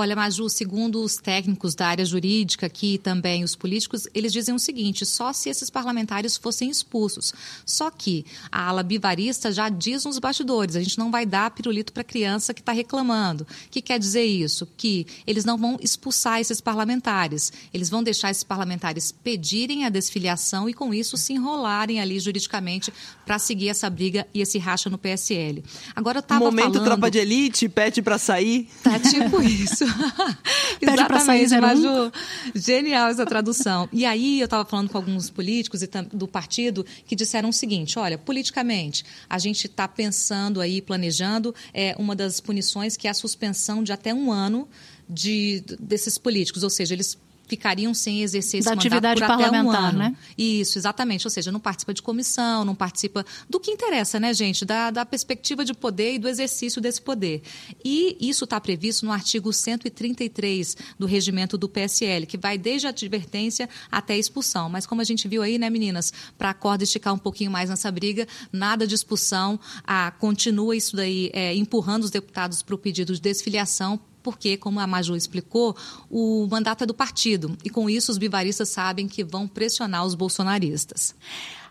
Olha, 0.00 0.16
Maju, 0.16 0.48
segundo 0.48 1.02
os 1.02 1.16
técnicos 1.16 1.74
da 1.74 1.86
área 1.86 2.06
jurídica 2.06 2.64
aqui 2.64 2.96
também 2.96 3.44
os 3.44 3.54
políticos, 3.54 4.08
eles 4.14 4.32
dizem 4.32 4.54
o 4.54 4.58
seguinte: 4.58 5.04
só 5.04 5.30
se 5.30 5.50
esses 5.50 5.68
parlamentares 5.68 6.38
fossem 6.38 6.70
expulsos. 6.70 7.34
Só 7.66 7.90
que 7.90 8.24
a 8.50 8.68
ala 8.68 8.82
bivarista 8.82 9.52
já 9.52 9.68
diz 9.68 10.06
nos 10.06 10.18
bastidores: 10.18 10.74
a 10.74 10.80
gente 10.80 10.98
não 10.98 11.10
vai 11.10 11.26
dar 11.26 11.50
pirulito 11.50 11.92
para 11.92 12.00
a 12.00 12.04
criança 12.04 12.54
que 12.54 12.62
está 12.62 12.72
reclamando. 12.72 13.44
O 13.44 13.70
que 13.70 13.82
quer 13.82 13.98
dizer 13.98 14.24
isso? 14.24 14.66
Que 14.74 15.06
eles 15.26 15.44
não 15.44 15.58
vão 15.58 15.76
expulsar 15.82 16.40
esses 16.40 16.62
parlamentares. 16.62 17.52
Eles 17.70 17.90
vão 17.90 18.02
deixar 18.02 18.30
esses 18.30 18.42
parlamentares 18.42 19.12
pedirem 19.12 19.84
a 19.84 19.90
desfiliação 19.90 20.66
e, 20.66 20.72
com 20.72 20.94
isso, 20.94 21.18
se 21.18 21.34
enrolarem 21.34 22.00
ali 22.00 22.18
juridicamente 22.18 22.90
para 23.26 23.38
seguir 23.38 23.68
essa 23.68 23.90
briga 23.90 24.26
e 24.32 24.40
esse 24.40 24.58
racha 24.58 24.88
no 24.88 24.96
PSL. 24.96 25.62
Agora 25.94 26.20
eu 26.20 26.20
estava 26.20 26.42
Momento 26.42 26.72
falando... 26.72 26.84
tropa 26.84 27.10
de 27.10 27.18
elite, 27.18 27.68
pede 27.68 28.00
para 28.00 28.16
sair. 28.16 28.66
Tá 28.82 28.98
tipo 28.98 29.42
isso. 29.42 29.89
Pede 30.80 31.04
para 31.06 31.20
sair 31.20 31.46
zero 31.46 31.62
Maju. 31.62 32.12
Genial 32.54 33.08
essa 33.08 33.26
tradução. 33.26 33.88
E 33.92 34.04
aí 34.04 34.40
eu 34.40 34.44
estava 34.44 34.64
falando 34.64 34.88
com 34.88 34.98
alguns 34.98 35.30
políticos 35.30 35.80
do 36.12 36.26
partido 36.26 36.84
que 37.06 37.14
disseram 37.14 37.48
o 37.50 37.52
seguinte: 37.52 37.98
olha, 37.98 38.18
politicamente, 38.18 39.04
a 39.28 39.38
gente 39.38 39.66
está 39.66 39.86
pensando 39.86 40.60
aí, 40.60 40.80
planejando 40.80 41.54
é, 41.72 41.94
uma 41.98 42.16
das 42.16 42.40
punições 42.40 42.96
que 42.96 43.06
é 43.06 43.10
a 43.10 43.14
suspensão 43.14 43.82
de 43.82 43.92
até 43.92 44.14
um 44.14 44.32
ano 44.32 44.68
de, 45.08 45.62
desses 45.80 46.16
políticos, 46.16 46.62
ou 46.62 46.70
seja, 46.70 46.94
eles 46.94 47.18
ficariam 47.50 47.92
sem 47.92 48.22
exercer 48.22 48.60
esse 48.60 48.64
da 48.64 48.70
mandato 48.70 48.86
atividade 48.86 49.20
por 49.20 49.26
parlamentar, 49.26 49.60
até 49.60 49.66
um 49.66 49.88
ano. 49.88 49.98
né? 49.98 50.16
Isso, 50.38 50.78
exatamente. 50.78 51.26
Ou 51.26 51.30
seja, 51.30 51.50
não 51.50 51.58
participa 51.58 51.92
de 51.92 52.00
comissão, 52.00 52.64
não 52.64 52.76
participa 52.76 53.26
do 53.48 53.58
que 53.58 53.72
interessa, 53.72 54.20
né, 54.20 54.32
gente? 54.32 54.64
Da, 54.64 54.90
da 54.90 55.04
perspectiva 55.04 55.64
de 55.64 55.74
poder 55.74 56.14
e 56.14 56.18
do 56.18 56.28
exercício 56.28 56.80
desse 56.80 57.02
poder. 57.02 57.42
E 57.84 58.16
isso 58.20 58.44
está 58.44 58.60
previsto 58.60 59.04
no 59.04 59.10
artigo 59.10 59.52
133 59.52 60.76
do 60.96 61.06
regimento 61.06 61.58
do 61.58 61.68
PSL, 61.68 62.24
que 62.24 62.38
vai 62.38 62.56
desde 62.56 62.86
a 62.86 62.90
advertência 62.90 63.68
até 63.90 64.14
a 64.14 64.18
expulsão. 64.18 64.68
Mas 64.68 64.86
como 64.86 65.00
a 65.00 65.04
gente 65.04 65.26
viu 65.26 65.42
aí, 65.42 65.58
né, 65.58 65.68
meninas, 65.68 66.12
para 66.38 66.50
a 66.50 66.54
corda 66.54 66.84
esticar 66.84 67.12
um 67.12 67.18
pouquinho 67.18 67.50
mais 67.50 67.68
nessa 67.68 67.90
briga, 67.90 68.28
nada 68.52 68.86
de 68.86 68.94
expulsão, 68.94 69.58
ah, 69.84 70.12
continua 70.18 70.76
isso 70.76 70.94
daí 70.94 71.30
é, 71.32 71.54
empurrando 71.54 72.04
os 72.04 72.10
deputados 72.10 72.62
para 72.62 72.74
o 72.74 72.78
pedido 72.78 73.12
de 73.12 73.20
desfiliação 73.20 74.00
porque, 74.22 74.56
como 74.56 74.80
a 74.80 74.86
Maju 74.86 75.16
explicou, 75.16 75.76
o 76.10 76.46
mandato 76.50 76.84
é 76.84 76.86
do 76.86 76.94
partido 76.94 77.56
e 77.64 77.70
com 77.70 77.88
isso 77.88 78.10
os 78.12 78.18
bivaristas 78.18 78.68
sabem 78.68 79.08
que 79.08 79.24
vão 79.24 79.48
pressionar 79.48 80.04
os 80.04 80.14
bolsonaristas. 80.14 81.14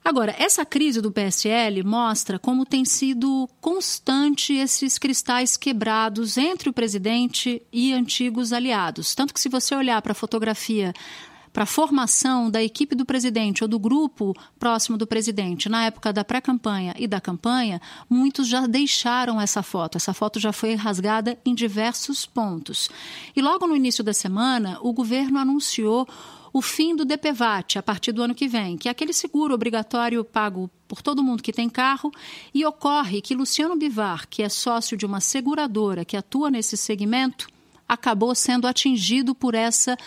Agora, 0.03 0.33
essa 0.39 0.65
crise 0.65 1.01
do 1.01 1.11
PSL 1.11 1.83
mostra 1.83 2.39
como 2.39 2.65
tem 2.65 2.85
sido 2.85 3.49
constante 3.59 4.53
esses 4.53 4.97
cristais 4.97 5.57
quebrados 5.57 6.37
entre 6.37 6.69
o 6.69 6.73
presidente 6.73 7.61
e 7.71 7.93
antigos 7.93 8.53
aliados. 8.53 9.13
Tanto 9.13 9.33
que, 9.33 9.39
se 9.39 9.49
você 9.49 9.75
olhar 9.75 10.01
para 10.01 10.13
a 10.13 10.15
fotografia 10.15 10.93
para 11.51 11.63
a 11.63 11.67
formação 11.67 12.49
da 12.49 12.63
equipe 12.63 12.95
do 12.95 13.05
presidente 13.05 13.63
ou 13.63 13.67
do 13.67 13.79
grupo 13.79 14.35
próximo 14.57 14.97
do 14.97 15.07
presidente 15.07 15.69
na 15.69 15.85
época 15.85 16.13
da 16.13 16.23
pré-campanha 16.23 16.93
e 16.97 17.07
da 17.07 17.19
campanha, 17.19 17.81
muitos 18.09 18.47
já 18.47 18.67
deixaram 18.67 19.39
essa 19.39 19.63
foto. 19.63 19.97
Essa 19.97 20.13
foto 20.13 20.39
já 20.39 20.51
foi 20.53 20.75
rasgada 20.75 21.37
em 21.45 21.55
diversos 21.55 22.25
pontos. 22.25 22.89
E 23.35 23.41
logo 23.41 23.67
no 23.67 23.75
início 23.75 24.03
da 24.03 24.13
semana, 24.13 24.77
o 24.81 24.93
governo 24.93 25.39
anunciou 25.39 26.07
o 26.51 26.61
fim 26.61 26.95
do 26.95 27.05
DPVAT 27.05 27.77
a 27.77 27.83
partir 27.83 28.11
do 28.11 28.23
ano 28.23 28.35
que 28.35 28.47
vem, 28.47 28.77
que 28.77 28.87
é 28.87 28.91
aquele 28.91 29.13
seguro 29.13 29.53
obrigatório 29.53 30.23
pago 30.23 30.69
por 30.87 31.01
todo 31.01 31.23
mundo 31.23 31.43
que 31.43 31.53
tem 31.53 31.69
carro, 31.69 32.11
e 32.53 32.65
ocorre 32.65 33.21
que 33.21 33.35
Luciano 33.35 33.75
Bivar, 33.75 34.27
que 34.27 34.41
é 34.41 34.49
sócio 34.49 34.97
de 34.97 35.05
uma 35.05 35.21
seguradora 35.21 36.03
que 36.03 36.17
atua 36.17 36.49
nesse 36.49 36.75
segmento, 36.75 37.47
acabou 37.89 38.35
sendo 38.35 38.67
atingido 38.67 39.33
por 39.33 39.55
essa 39.55 39.97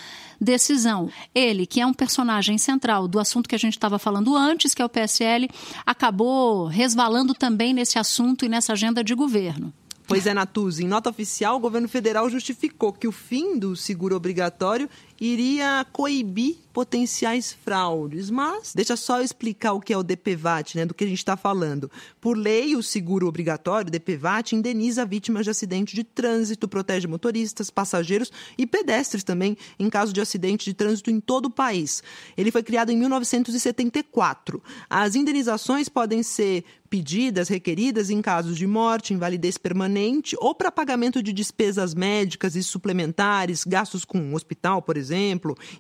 decisão. 0.41 1.11
Ele, 1.35 1.67
que 1.67 1.81
é 1.81 1.87
um 1.87 1.93
personagem 1.93 2.57
central 2.57 3.09
do 3.09 3.19
assunto 3.19 3.49
que 3.49 3.55
a 3.55 3.59
gente 3.59 3.77
estava 3.77 3.99
falando 3.99 4.37
antes, 4.37 4.73
que 4.73 4.81
é 4.81 4.85
o 4.85 4.89
PSL, 4.89 5.49
acabou 5.85 6.67
resvalando 6.67 7.35
também 7.35 7.75
nesse 7.75 7.99
assunto 7.99 8.45
e 8.45 8.49
nessa 8.49 8.73
agenda 8.73 9.03
de 9.03 9.15
governo. 9.15 9.73
Pois 10.07 10.27
é, 10.27 10.35
Natuzzi, 10.35 10.85
em 10.85 10.89
nota 10.89 11.09
oficial, 11.09 11.57
o 11.57 11.61
governo 11.61 11.89
federal 11.89 12.29
justificou 12.29 12.93
que 12.93 13.09
o 13.09 13.13
fim 13.13 13.59
do 13.59 13.75
seguro 13.77 14.17
obrigatório 14.17 14.89
iria 15.25 15.87
coibir 15.93 16.57
potenciais 16.73 17.53
fraudes. 17.53 18.29
Mas 18.29 18.73
deixa 18.75 18.97
só 18.97 19.19
eu 19.19 19.25
explicar 19.25 19.73
o 19.73 19.81
que 19.81 19.93
é 19.93 19.97
o 19.97 20.03
DPVAT, 20.03 20.77
né, 20.77 20.85
do 20.85 20.95
que 20.95 21.05
a 21.05 21.07
gente 21.07 21.19
está 21.19 21.37
falando. 21.37 21.89
Por 22.21 22.37
lei, 22.37 22.75
o 22.75 22.83
seguro 22.83 23.29
obrigatório, 23.29 23.91
DPVAT, 23.91 24.57
indeniza 24.57 25.07
vítimas 25.07 25.45
de 25.45 25.51
acidente 25.51 25.95
de 25.95 26.03
trânsito, 26.03 26.67
protege 26.67 27.07
motoristas, 27.07 27.71
passageiros 27.71 28.33
e 28.59 28.67
pedestres 28.67 29.23
também 29.23 29.57
em 29.79 29.89
caso 29.89 30.13
de 30.13 30.21
acidente 30.21 30.65
de 30.65 30.75
trânsito 30.75 31.11
em 31.11 31.21
todo 31.21 31.47
o 31.47 31.51
país. 31.51 32.03
Ele 32.37 32.51
foi 32.51 32.63
criado 32.63 32.91
em 32.91 32.97
1974. 32.97 34.61
As 34.91 35.15
indenizações 35.15 35.89
podem 35.89 36.23
ser 36.25 36.65
pedidas, 36.93 37.49
requeridas 37.49 38.11
em 38.11 38.21
casos 38.21 38.59
de 38.59 38.67
morte, 38.67 39.15
invalidez 39.15 39.57
permanente 39.57 40.37
ou 40.39 40.55
para 40.55 40.71
pagamento 40.71 41.23
de 41.23 41.33
despesas 41.33 41.95
médicas 41.95 42.55
e 42.55 42.63
suplementares, 42.63 43.65
gastos 43.65 44.05
com 44.05 44.35
hospital, 44.35 44.83
por 44.83 44.99
exemplo, 44.99 45.12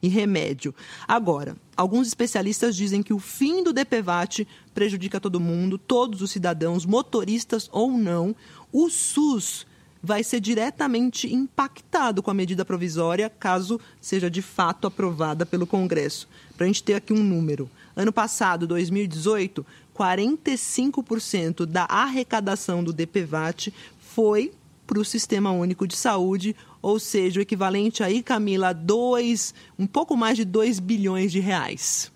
e 0.02 0.08
remédio. 0.08 0.74
Agora, 1.06 1.56
alguns 1.76 2.06
especialistas 2.06 2.76
dizem 2.76 3.02
que 3.02 3.12
o 3.12 3.18
fim 3.18 3.62
do 3.62 3.72
DPVAT 3.72 4.46
prejudica 4.74 5.20
todo 5.20 5.40
mundo, 5.40 5.78
todos 5.78 6.22
os 6.22 6.30
cidadãos, 6.30 6.84
motoristas 6.84 7.68
ou 7.72 7.92
não. 7.92 8.34
O 8.72 8.88
SUS 8.88 9.66
vai 10.02 10.24
ser 10.24 10.40
diretamente 10.40 11.32
impactado 11.32 12.22
com 12.22 12.30
a 12.30 12.34
medida 12.34 12.64
provisória, 12.64 13.30
caso 13.30 13.80
seja 14.00 14.28
de 14.28 14.42
fato 14.42 14.86
aprovada 14.86 15.46
pelo 15.46 15.66
Congresso. 15.66 16.28
Para 16.56 16.64
a 16.64 16.66
gente 16.66 16.82
ter 16.82 16.94
aqui 16.94 17.12
um 17.12 17.22
número. 17.22 17.70
Ano 17.94 18.12
passado, 18.12 18.66
2018, 18.66 19.64
45% 19.96 21.66
da 21.66 21.84
arrecadação 21.84 22.82
do 22.82 22.92
DPVAT 22.92 23.72
foi 23.98 24.52
para 24.92 25.00
o 25.00 25.04
Sistema 25.06 25.50
Único 25.50 25.87
de 25.87 25.96
Saúde, 25.96 26.54
ou 26.82 26.99
seja, 26.99 27.40
o 27.40 27.42
equivalente 27.42 28.02
aí, 28.02 28.22
Camila, 28.22 28.68
a 28.68 28.72
dois, 28.75 29.54
um 29.78 29.87
pouco 29.87 30.14
mais 30.14 30.37
de 30.37 30.44
2 30.44 30.78
bilhões 30.80 31.32
de 31.32 31.40
reais. 31.40 32.12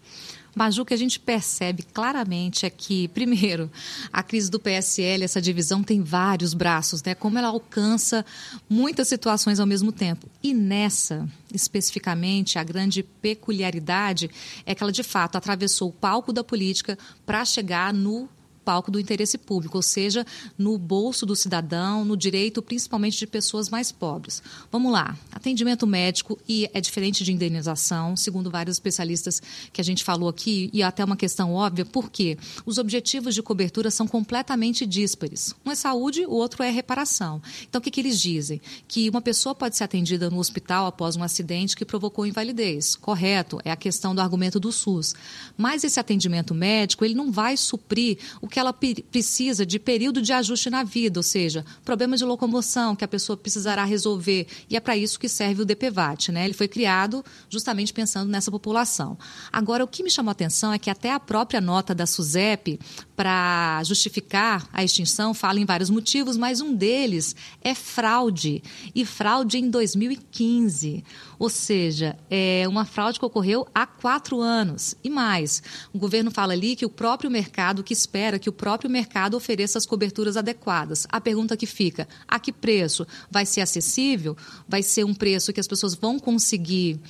Maju, 0.54 0.82
o 0.82 0.84
que 0.84 0.92
a 0.92 0.98
gente 0.98 1.18
percebe 1.18 1.82
claramente 1.82 2.66
é 2.66 2.70
que, 2.70 3.08
primeiro, 3.08 3.70
a 4.12 4.22
crise 4.22 4.50
do 4.50 4.60
PSL, 4.60 5.24
essa 5.24 5.40
divisão 5.40 5.82
tem 5.82 6.02
vários 6.02 6.52
braços, 6.52 7.02
né? 7.02 7.14
Como 7.14 7.38
ela 7.38 7.48
alcança 7.48 8.26
muitas 8.68 9.08
situações 9.08 9.58
ao 9.58 9.66
mesmo 9.66 9.90
tempo. 9.90 10.28
E 10.42 10.52
nessa, 10.52 11.26
especificamente, 11.54 12.58
a 12.58 12.64
grande 12.64 13.02
peculiaridade 13.02 14.30
é 14.66 14.74
que 14.74 14.82
ela, 14.82 14.92
de 14.92 15.02
fato, 15.02 15.36
atravessou 15.36 15.88
o 15.88 15.94
palco 15.94 16.30
da 16.30 16.44
política 16.44 16.98
para 17.24 17.42
chegar 17.46 17.94
no 17.94 18.28
palco 18.66 18.90
do 18.90 18.98
interesse 18.98 19.38
público, 19.38 19.78
ou 19.78 19.82
seja, 19.82 20.26
no 20.58 20.76
bolso 20.76 21.24
do 21.24 21.36
cidadão, 21.36 22.04
no 22.04 22.16
direito 22.16 22.60
principalmente 22.60 23.16
de 23.16 23.26
pessoas 23.28 23.70
mais 23.70 23.92
pobres. 23.92 24.42
Vamos 24.72 24.90
lá, 24.90 25.16
atendimento 25.30 25.86
médico 25.86 26.36
e 26.48 26.68
é 26.74 26.80
diferente 26.80 27.22
de 27.22 27.32
indenização, 27.32 28.16
segundo 28.16 28.50
vários 28.50 28.74
especialistas 28.74 29.40
que 29.72 29.80
a 29.80 29.84
gente 29.84 30.02
falou 30.02 30.28
aqui, 30.28 30.68
e 30.72 30.82
até 30.82 31.04
uma 31.04 31.16
questão 31.16 31.54
óbvia, 31.54 31.84
porque 31.84 32.36
os 32.64 32.76
objetivos 32.76 33.36
de 33.36 33.42
cobertura 33.42 33.88
são 33.88 34.08
completamente 34.08 34.84
díspares. 34.84 35.54
Um 35.64 35.70
é 35.70 35.76
saúde, 35.76 36.26
o 36.26 36.32
outro 36.32 36.64
é 36.64 36.70
reparação. 36.70 37.40
Então, 37.68 37.78
o 37.78 37.82
que, 37.82 37.90
que 37.90 38.00
eles 38.00 38.20
dizem? 38.20 38.60
Que 38.88 39.08
uma 39.08 39.20
pessoa 39.20 39.54
pode 39.54 39.76
ser 39.76 39.84
atendida 39.84 40.28
no 40.28 40.38
hospital 40.38 40.86
após 40.86 41.14
um 41.14 41.22
acidente 41.22 41.76
que 41.76 41.84
provocou 41.84 42.26
invalidez. 42.26 42.96
Correto, 42.96 43.60
é 43.64 43.70
a 43.70 43.76
questão 43.76 44.12
do 44.12 44.20
argumento 44.20 44.58
do 44.58 44.72
SUS. 44.72 45.14
Mas 45.56 45.84
esse 45.84 46.00
atendimento 46.00 46.52
médico, 46.54 47.04
ele 47.04 47.14
não 47.14 47.30
vai 47.30 47.56
suprir 47.56 48.18
o 48.40 48.48
que 48.48 48.55
que 48.56 48.60
ela 48.60 48.72
precisa 48.72 49.66
de 49.66 49.78
período 49.78 50.22
de 50.22 50.32
ajuste 50.32 50.70
na 50.70 50.82
vida, 50.82 51.18
ou 51.18 51.22
seja, 51.22 51.62
problema 51.84 52.16
de 52.16 52.24
locomoção 52.24 52.96
que 52.96 53.04
a 53.04 53.08
pessoa 53.08 53.36
precisará 53.36 53.84
resolver. 53.84 54.46
E 54.70 54.74
é 54.78 54.80
para 54.80 54.96
isso 54.96 55.20
que 55.20 55.28
serve 55.28 55.60
o 55.60 55.64
DPVAT. 55.66 56.32
Né? 56.32 56.46
Ele 56.46 56.54
foi 56.54 56.66
criado 56.66 57.22
justamente 57.50 57.92
pensando 57.92 58.30
nessa 58.30 58.50
população. 58.50 59.18
Agora, 59.52 59.84
o 59.84 59.86
que 59.86 60.02
me 60.02 60.10
chamou 60.10 60.30
a 60.30 60.32
atenção 60.32 60.72
é 60.72 60.78
que 60.78 60.88
até 60.88 61.12
a 61.12 61.20
própria 61.20 61.60
nota 61.60 61.94
da 61.94 62.06
SUSEP, 62.06 62.80
para 63.14 63.82
justificar 63.84 64.66
a 64.72 64.82
extinção, 64.82 65.34
fala 65.34 65.60
em 65.60 65.66
vários 65.66 65.90
motivos, 65.90 66.38
mas 66.38 66.62
um 66.62 66.74
deles 66.74 67.36
é 67.60 67.74
fraude. 67.74 68.62
E 68.94 69.04
fraude 69.04 69.58
em 69.58 69.68
2015. 69.68 71.04
Ou 71.38 71.50
seja, 71.50 72.16
é 72.30 72.64
uma 72.66 72.86
fraude 72.86 73.18
que 73.18 73.24
ocorreu 73.26 73.66
há 73.74 73.86
quatro 73.86 74.40
anos 74.40 74.94
e 75.04 75.10
mais. 75.10 75.62
O 75.92 75.98
governo 75.98 76.30
fala 76.30 76.54
ali 76.54 76.74
que 76.74 76.86
o 76.86 76.90
próprio 76.90 77.30
mercado 77.30 77.84
que 77.84 77.92
espera 77.92 78.38
que 78.38 78.45
o 78.48 78.52
próprio 78.52 78.90
mercado 78.90 79.36
ofereça 79.36 79.78
as 79.78 79.86
coberturas 79.86 80.36
adequadas. 80.36 81.06
A 81.10 81.20
pergunta 81.20 81.56
que 81.56 81.66
fica: 81.66 82.08
a 82.26 82.38
que 82.38 82.52
preço? 82.52 83.06
Vai 83.30 83.46
ser 83.46 83.60
acessível? 83.60 84.36
Vai 84.68 84.82
ser 84.82 85.04
um 85.04 85.14
preço 85.14 85.52
que 85.52 85.60
as 85.60 85.66
pessoas 85.66 85.94
vão 85.94 86.18
conseguir 86.18 87.00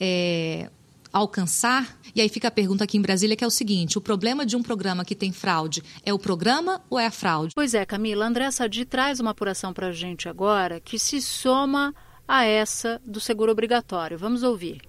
é, 0.00 0.70
alcançar? 1.12 1.96
E 2.14 2.20
aí 2.20 2.28
fica 2.28 2.48
a 2.48 2.50
pergunta 2.50 2.84
aqui 2.84 2.96
em 2.96 3.02
Brasília 3.02 3.36
que 3.36 3.44
é 3.44 3.46
o 3.46 3.50
seguinte: 3.50 3.98
o 3.98 4.00
problema 4.00 4.46
de 4.46 4.56
um 4.56 4.62
programa 4.62 5.04
que 5.04 5.14
tem 5.14 5.32
fraude 5.32 5.82
é 6.04 6.12
o 6.12 6.18
programa 6.18 6.80
ou 6.88 6.98
é 6.98 7.06
a 7.06 7.10
fraude? 7.10 7.52
Pois 7.54 7.74
é, 7.74 7.84
Camila. 7.84 8.26
André 8.26 8.50
Sadi 8.50 8.84
traz 8.84 9.20
uma 9.20 9.30
apuração 9.30 9.72
para 9.72 9.88
a 9.88 9.92
gente 9.92 10.28
agora 10.28 10.80
que 10.80 10.98
se 10.98 11.20
soma 11.20 11.94
a 12.26 12.44
essa 12.44 13.00
do 13.04 13.20
seguro 13.20 13.52
obrigatório. 13.52 14.18
Vamos 14.18 14.42
ouvir. 14.42 14.80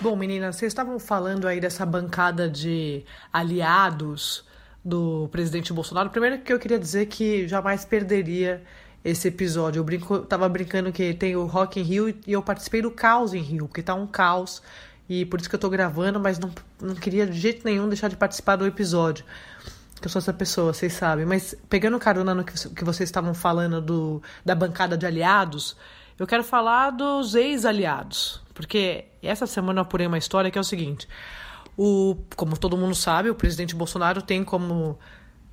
Bom, 0.00 0.16
meninas, 0.16 0.56
vocês 0.56 0.72
estavam 0.72 0.98
falando 0.98 1.46
aí 1.46 1.60
dessa 1.60 1.86
bancada 1.86 2.48
de 2.50 3.04
aliados 3.32 4.44
do 4.84 5.28
presidente 5.30 5.72
Bolsonaro. 5.72 6.10
Primeiro 6.10 6.38
que 6.38 6.52
eu 6.52 6.58
queria 6.58 6.78
dizer 6.78 7.06
que 7.06 7.46
jamais 7.46 7.84
perderia 7.84 8.62
esse 9.04 9.28
episódio. 9.28 9.80
Eu 9.80 9.84
brinco, 9.84 10.20
tava 10.20 10.48
brincando 10.48 10.92
que 10.92 11.14
tem 11.14 11.36
o 11.36 11.46
Rock 11.46 11.80
in 11.80 11.82
Rio 11.82 12.08
e 12.08 12.32
eu 12.32 12.42
participei 12.42 12.82
do 12.82 12.90
caos 12.90 13.34
em 13.34 13.40
Rio, 13.40 13.66
porque 13.66 13.82
tá 13.82 13.94
um 13.94 14.06
caos 14.06 14.62
e 15.08 15.24
por 15.26 15.40
isso 15.40 15.48
que 15.48 15.54
eu 15.54 15.60
tô 15.60 15.68
gravando, 15.68 16.18
mas 16.20 16.38
não, 16.38 16.50
não 16.80 16.94
queria 16.94 17.26
de 17.26 17.38
jeito 17.38 17.64
nenhum 17.64 17.88
deixar 17.88 18.08
de 18.08 18.16
participar 18.16 18.56
do 18.56 18.66
episódio. 18.66 19.24
Que 20.00 20.06
eu 20.06 20.10
sou 20.10 20.18
essa 20.18 20.32
pessoa, 20.32 20.72
vocês 20.72 20.92
sabem. 20.92 21.24
Mas 21.24 21.54
pegando 21.68 21.98
carona 21.98 22.34
no 22.34 22.44
que, 22.44 22.52
que 22.70 22.84
vocês 22.84 23.08
estavam 23.08 23.34
falando 23.34 23.80
do, 23.80 24.22
da 24.44 24.54
bancada 24.54 24.96
de 24.96 25.06
aliados, 25.06 25.76
eu 26.18 26.26
quero 26.26 26.42
falar 26.42 26.90
dos 26.90 27.34
ex-aliados. 27.34 28.40
Porque 28.54 29.04
essa 29.22 29.46
semana 29.46 29.80
eu 29.80 29.82
apurei 29.82 30.06
uma 30.06 30.18
história 30.18 30.50
que 30.50 30.58
é 30.58 30.60
o 30.60 30.64
seguinte: 30.64 31.08
o, 31.76 32.16
como 32.36 32.56
todo 32.56 32.76
mundo 32.76 32.94
sabe, 32.94 33.30
o 33.30 33.34
presidente 33.34 33.74
Bolsonaro 33.74 34.22
tem 34.22 34.44
como 34.44 34.98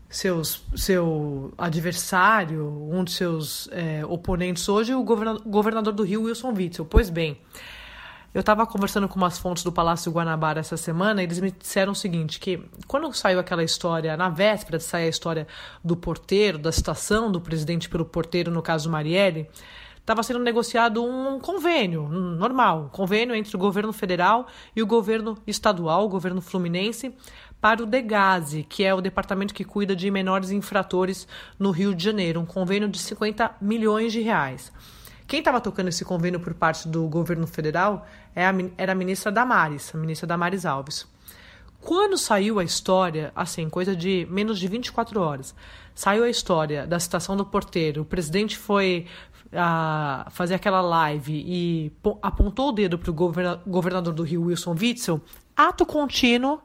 seus, 0.10 0.64
seu 0.76 1.54
adversário, 1.58 2.68
um 2.92 3.04
de 3.04 3.12
seus 3.12 3.70
é, 3.72 4.04
oponentes 4.06 4.68
hoje, 4.68 4.94
o 4.94 5.04
governador, 5.04 5.44
governador 5.46 5.94
do 5.94 6.04
Rio, 6.04 6.24
Wilson 6.24 6.54
Witzel. 6.54 6.86
Pois 6.86 7.10
bem, 7.10 7.40
eu 8.34 8.42
estava 8.42 8.66
conversando 8.66 9.08
com 9.08 9.16
umas 9.16 9.38
fontes 9.38 9.64
do 9.64 9.72
Palácio 9.72 10.12
Guanabara 10.12 10.60
essa 10.60 10.78
semana 10.78 11.22
e 11.22 11.26
eles 11.26 11.40
me 11.40 11.52
disseram 11.52 11.94
o 11.94 11.96
seguinte, 11.96 12.40
que 12.40 12.64
quando 12.88 13.12
saiu 13.14 13.40
aquela 13.40 13.64
história, 13.64 14.18
na 14.18 14.30
véspera 14.30 14.78
de 14.78 14.84
sair 14.84 15.06
a 15.06 15.10
história 15.10 15.48
do 15.84 15.96
porteiro, 15.96 16.58
da 16.58 16.72
citação 16.72 17.32
do 17.32 17.40
presidente 17.40 17.88
pelo 17.88 18.06
porteiro, 18.06 18.52
no 18.52 18.62
caso 18.62 18.90
Marielle, 18.90 19.50
estava 20.10 20.24
sendo 20.24 20.40
negociado 20.40 21.06
um 21.06 21.40
convênio 21.40 22.10
normal, 22.10 22.86
um 22.86 22.90
convênio 22.90 23.36
entre 23.36 23.56
o 23.56 23.60
governo 23.60 23.94
federal 23.94 24.48
e 24.76 24.82
o 24.82 24.88
governo 24.88 25.38
estadual, 25.46 26.04
o 26.04 26.10
governo 26.10 26.42
fluminense, 26.42 27.14
para 27.62 27.84
o 27.84 27.86
DEGASE, 27.86 28.66
que 28.68 28.84
é 28.84 28.92
o 28.92 29.02
departamento 29.02 29.54
que 29.54 29.64
cuida 29.64 29.96
de 29.96 30.10
menores 30.10 30.50
infratores 30.50 31.28
no 31.60 31.70
Rio 31.70 31.94
de 31.94 32.04
Janeiro, 32.04 32.40
um 32.40 32.46
convênio 32.46 32.90
de 32.90 32.98
50 32.98 33.58
milhões 33.62 34.12
de 34.12 34.22
reais. 34.22 34.72
Quem 35.28 35.40
estava 35.40 35.62
tocando 35.62 35.90
esse 35.90 36.04
convênio 36.04 36.40
por 36.40 36.56
parte 36.56 36.88
do 36.88 37.08
governo 37.08 37.46
federal 37.46 38.08
é 38.36 38.42
era 38.80 38.94
a 38.94 38.96
ministra 38.96 39.32
Damares, 39.32 39.94
a 39.94 39.98
ministra 40.00 40.26
Damares 40.26 40.66
Alves. 40.66 41.06
Quando 41.82 42.18
saiu 42.18 42.60
a 42.60 42.64
história, 42.64 43.32
assim, 43.36 43.70
coisa 43.70 43.96
de 43.96 44.28
menos 44.30 44.60
de 44.60 44.68
24 44.68 45.22
horas, 45.22 45.56
saiu 45.96 46.24
a 46.24 46.30
história 46.30 46.86
da 46.86 47.00
citação 47.00 47.38
do 47.38 47.46
porteiro, 47.46 48.02
o 48.02 48.06
presidente 48.06 48.58
foi 48.58 49.06
a 49.54 50.28
fazer 50.30 50.56
aquela 50.56 50.82
live 50.82 51.34
e 51.34 51.92
apontou 52.22 52.70
o 52.70 52.72
dedo 52.72 52.98
para 52.98 53.10
o 53.10 53.14
governador 53.66 54.14
do 54.14 54.24
Rio, 54.24 54.44
Wilson 54.44 54.76
Witzel, 54.80 55.22
ato 55.56 55.86
contínuo, 55.86 56.62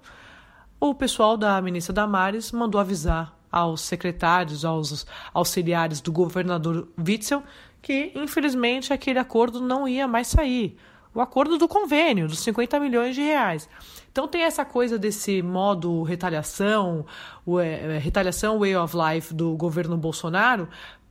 o 0.78 0.94
pessoal 0.94 1.36
da 1.36 1.60
ministra 1.62 1.94
Damares 1.94 2.52
mandou 2.52 2.80
avisar 2.80 3.34
aos 3.50 3.80
secretários, 3.80 4.64
aos 4.64 5.06
auxiliares 5.32 6.00
do 6.00 6.12
governador 6.12 6.88
Witzel, 6.98 7.42
que 7.80 8.12
infelizmente 8.14 8.92
aquele 8.92 9.18
acordo 9.18 9.60
não 9.60 9.86
ia 9.88 10.06
mais 10.08 10.26
sair. 10.26 10.76
O 11.14 11.20
acordo 11.20 11.56
do 11.56 11.68
convênio, 11.68 12.26
dos 12.26 12.40
50 12.40 12.80
milhões 12.80 13.14
de 13.14 13.22
reais. 13.22 13.68
Então 14.10 14.26
tem 14.26 14.42
essa 14.42 14.64
coisa 14.64 14.98
desse 14.98 15.42
modo 15.42 16.02
retaliação, 16.02 17.06
o, 17.46 17.60
é, 17.60 17.98
retaliação 17.98 18.58
way 18.58 18.74
of 18.76 18.96
life 18.96 19.32
do 19.32 19.56
governo 19.56 19.96
Bolsonaro 19.96 20.68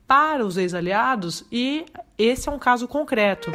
para 0.07 0.45
os 0.45 0.57
ex-aliados 0.57 1.43
e 1.51 1.85
esse 2.17 2.47
é 2.47 2.51
um 2.51 2.59
caso 2.59 2.87
concreto. 2.87 3.51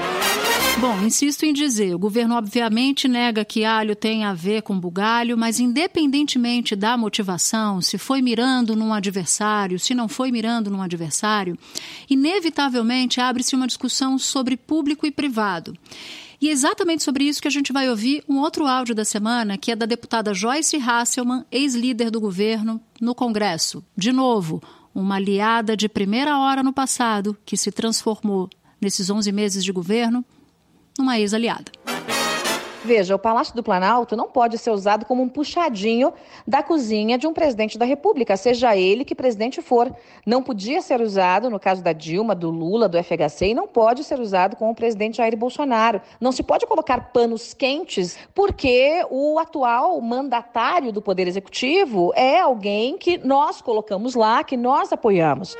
Bom, 0.81 1.01
insisto 1.03 1.45
em 1.45 1.53
dizer, 1.53 1.95
o 1.95 1.99
governo 1.99 2.37
obviamente 2.37 3.09
nega 3.09 3.45
que 3.45 3.65
alho 3.65 3.97
tem 3.97 4.25
a 4.25 4.33
ver 4.33 4.63
com 4.63 4.79
bugalho, 4.79 5.37
mas 5.37 5.59
independentemente 5.59 6.77
da 6.77 6.97
motivação, 6.97 7.81
se 7.81 7.99
foi 7.99 8.23
mirando 8.23 8.77
num 8.77 8.93
adversário, 8.93 9.79
se 9.79 9.95
não 9.95 10.09
foi 10.09 10.31
mirando 10.31 10.71
num 10.71 10.83
adversário, 10.83 11.59
inevitavelmente 12.09 13.21
abre-se 13.21 13.57
uma 13.57 13.67
discussão 13.67 14.19
sobre 14.19 14.57
público 14.57 15.05
e 15.07 15.11
privado. 15.11 15.77
E 16.41 16.49
é 16.49 16.53
exatamente 16.53 17.03
sobre 17.03 17.25
isso 17.25 17.43
que 17.43 17.49
a 17.49 17.51
gente 17.51 17.73
vai 17.73 17.91
ouvir 17.91 18.23
um 18.29 18.39
outro 18.39 18.65
áudio 18.65 18.95
da 18.95 19.05
semana, 19.05 19.59
que 19.59 19.73
é 19.73 19.77
da 19.77 19.87
deputada 19.87 20.33
Joyce 20.33 20.77
Hasselman, 20.77 21.45
ex-líder 21.51 22.11
do 22.13 22.21
governo, 22.21 22.81
no 23.01 23.13
Congresso. 23.13 23.85
De 23.97 24.13
novo, 24.13 24.63
uma 25.01 25.15
aliada 25.15 25.77
de 25.77 25.89
primeira 25.89 26.39
hora 26.39 26.63
no 26.63 26.73
passado 26.73 27.37
que 27.45 27.57
se 27.57 27.71
transformou, 27.71 28.51
nesses 28.81 29.09
11 29.09 29.31
meses 29.31 29.65
de 29.65 29.73
governo, 29.73 30.25
numa 30.99 31.19
ex-aliada. 31.19 31.71
Veja, 32.85 33.15
o 33.15 33.19
Palácio 33.19 33.55
do 33.55 33.63
Planalto 33.63 34.17
não 34.17 34.29
pode 34.29 34.57
ser 34.57 34.71
usado 34.71 35.05
como 35.05 35.23
um 35.23 35.29
puxadinho 35.29 36.13
da 36.47 36.63
cozinha 36.63 37.19
de 37.19 37.27
um 37.27 37.33
presidente 37.33 37.77
da 37.77 37.85
República, 37.85 38.37
seja 38.37 38.77
ele 38.77 39.05
que 39.05 39.15
presidente 39.15 39.61
for. 39.61 39.93
Não 40.25 40.43
podia 40.43 40.81
ser 40.81 41.01
usado 41.01 41.51
no 41.51 41.59
caso 41.59 41.83
da 41.83 41.93
Dilma, 41.93 42.35
do 42.35 42.51
Lula, 42.51 42.89
do 42.89 43.03
FHC, 43.03 43.49
e 43.49 43.55
não 43.55 43.67
pode 43.67 44.05
ser 44.05 44.21
usado 44.21 44.57
com 44.57 44.71
o 44.71 44.75
presidente 44.75 45.17
Jair 45.17 45.37
Bolsonaro. 45.37 46.01
Não 46.21 46.31
se 46.31 46.43
pode 46.43 46.67
colocar 46.67 47.13
panos 47.13 47.53
quentes, 47.53 48.17
porque 48.35 49.05
o 49.11 49.39
atual 49.39 50.01
mandatário 50.01 50.93
do 50.93 51.03
Poder 51.03 51.27
Executivo 51.27 52.13
é 52.15 52.39
alguém 52.41 52.97
que 52.97 53.19
nós 53.19 53.61
colocamos 53.61 54.15
lá, 54.15 54.45
que 54.45 54.57
nós 54.57 54.93
apoiamos. 54.93 55.57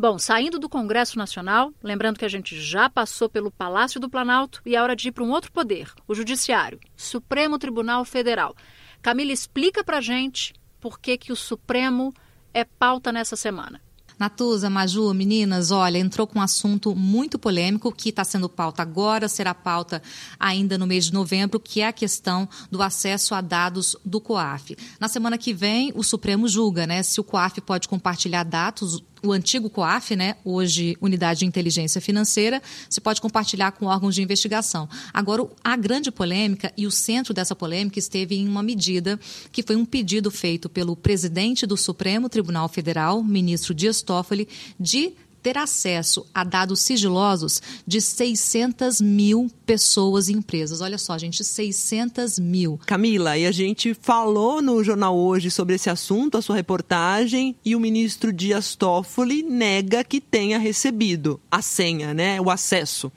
Bom, 0.00 0.16
saindo 0.16 0.60
do 0.60 0.68
Congresso 0.68 1.18
Nacional, 1.18 1.72
lembrando 1.82 2.20
que 2.20 2.24
a 2.24 2.28
gente 2.28 2.60
já 2.60 2.88
passou 2.88 3.28
pelo 3.28 3.50
Palácio 3.50 3.98
do 3.98 4.08
Planalto 4.08 4.62
e 4.64 4.76
é 4.76 4.80
hora 4.80 4.94
de 4.94 5.08
ir 5.08 5.12
para 5.12 5.24
um 5.24 5.30
outro 5.32 5.50
poder, 5.50 5.92
o 6.06 6.14
Judiciário, 6.14 6.78
Supremo 6.96 7.58
Tribunal 7.58 8.04
Federal. 8.04 8.54
Camila, 9.02 9.32
explica 9.32 9.82
para 9.82 10.00
gente 10.00 10.54
por 10.78 11.00
que, 11.00 11.18
que 11.18 11.32
o 11.32 11.36
Supremo 11.36 12.14
é 12.54 12.62
pauta 12.62 13.10
nessa 13.10 13.34
semana. 13.34 13.80
Natuza, 14.18 14.68
Maju, 14.68 15.14
meninas, 15.14 15.70
olha, 15.70 15.96
entrou 15.96 16.26
com 16.26 16.40
um 16.40 16.42
assunto 16.42 16.94
muito 16.94 17.38
polêmico 17.38 17.92
que 17.92 18.08
está 18.08 18.24
sendo 18.24 18.48
pauta 18.48 18.82
agora, 18.82 19.28
será 19.28 19.54
pauta 19.54 20.02
ainda 20.40 20.76
no 20.76 20.88
mês 20.88 21.04
de 21.06 21.12
novembro, 21.12 21.60
que 21.60 21.80
é 21.80 21.86
a 21.86 21.92
questão 21.92 22.48
do 22.68 22.82
acesso 22.82 23.32
a 23.32 23.40
dados 23.40 23.96
do 24.04 24.20
COAF. 24.20 24.76
Na 24.98 25.06
semana 25.06 25.38
que 25.38 25.54
vem, 25.54 25.92
o 25.94 26.02
Supremo 26.02 26.48
julga 26.48 26.84
né, 26.84 27.00
se 27.04 27.20
o 27.20 27.24
COAF 27.24 27.60
pode 27.60 27.86
compartilhar 27.86 28.42
dados, 28.42 29.04
o 29.22 29.32
antigo 29.32 29.70
COAF, 29.70 30.16
né, 30.16 30.36
hoje 30.44 30.96
Unidade 31.00 31.40
de 31.40 31.46
Inteligência 31.46 32.00
Financeira, 32.00 32.62
se 32.88 33.00
pode 33.00 33.20
compartilhar 33.20 33.72
com 33.72 33.86
órgãos 33.86 34.14
de 34.14 34.22
investigação. 34.22 34.88
Agora, 35.12 35.46
a 35.62 35.76
grande 35.76 36.10
polêmica 36.10 36.72
e 36.76 36.86
o 36.86 36.90
centro 36.90 37.34
dessa 37.34 37.54
polêmica 37.54 37.98
esteve 37.98 38.36
em 38.36 38.48
uma 38.48 38.62
medida 38.62 39.18
que 39.50 39.62
foi 39.62 39.76
um 39.76 39.84
pedido 39.84 40.30
feito 40.30 40.68
pelo 40.68 40.96
presidente 40.96 41.66
do 41.66 41.76
Supremo 41.76 42.28
Tribunal 42.28 42.68
Federal, 42.68 43.22
ministro 43.22 43.74
Dias 43.74 44.02
Toffoli, 44.02 44.48
de 44.78 45.12
ter 45.42 45.56
acesso 45.58 46.26
a 46.34 46.44
dados 46.44 46.80
sigilosos 46.80 47.62
de 47.86 48.00
600 48.00 49.00
mil 49.00 49.50
pessoas 49.64 50.28
e 50.28 50.32
empresas. 50.32 50.80
Olha 50.80 50.98
só, 50.98 51.16
gente, 51.18 51.44
600 51.44 52.38
mil. 52.38 52.78
Camila, 52.86 53.36
e 53.36 53.46
a 53.46 53.52
gente 53.52 53.94
falou 53.94 54.60
no 54.62 54.82
jornal 54.82 55.16
hoje 55.16 55.50
sobre 55.50 55.74
esse 55.74 55.90
assunto, 55.90 56.38
a 56.38 56.42
sua 56.42 56.56
reportagem, 56.56 57.56
e 57.64 57.74
o 57.76 57.80
ministro 57.80 58.32
Dias 58.32 58.74
Toffoli 58.74 59.42
nega 59.42 60.04
que 60.04 60.20
tenha 60.20 60.58
recebido 60.58 61.40
a 61.50 61.62
senha, 61.62 62.12
né, 62.14 62.40
o 62.40 62.50
acesso. 62.50 63.10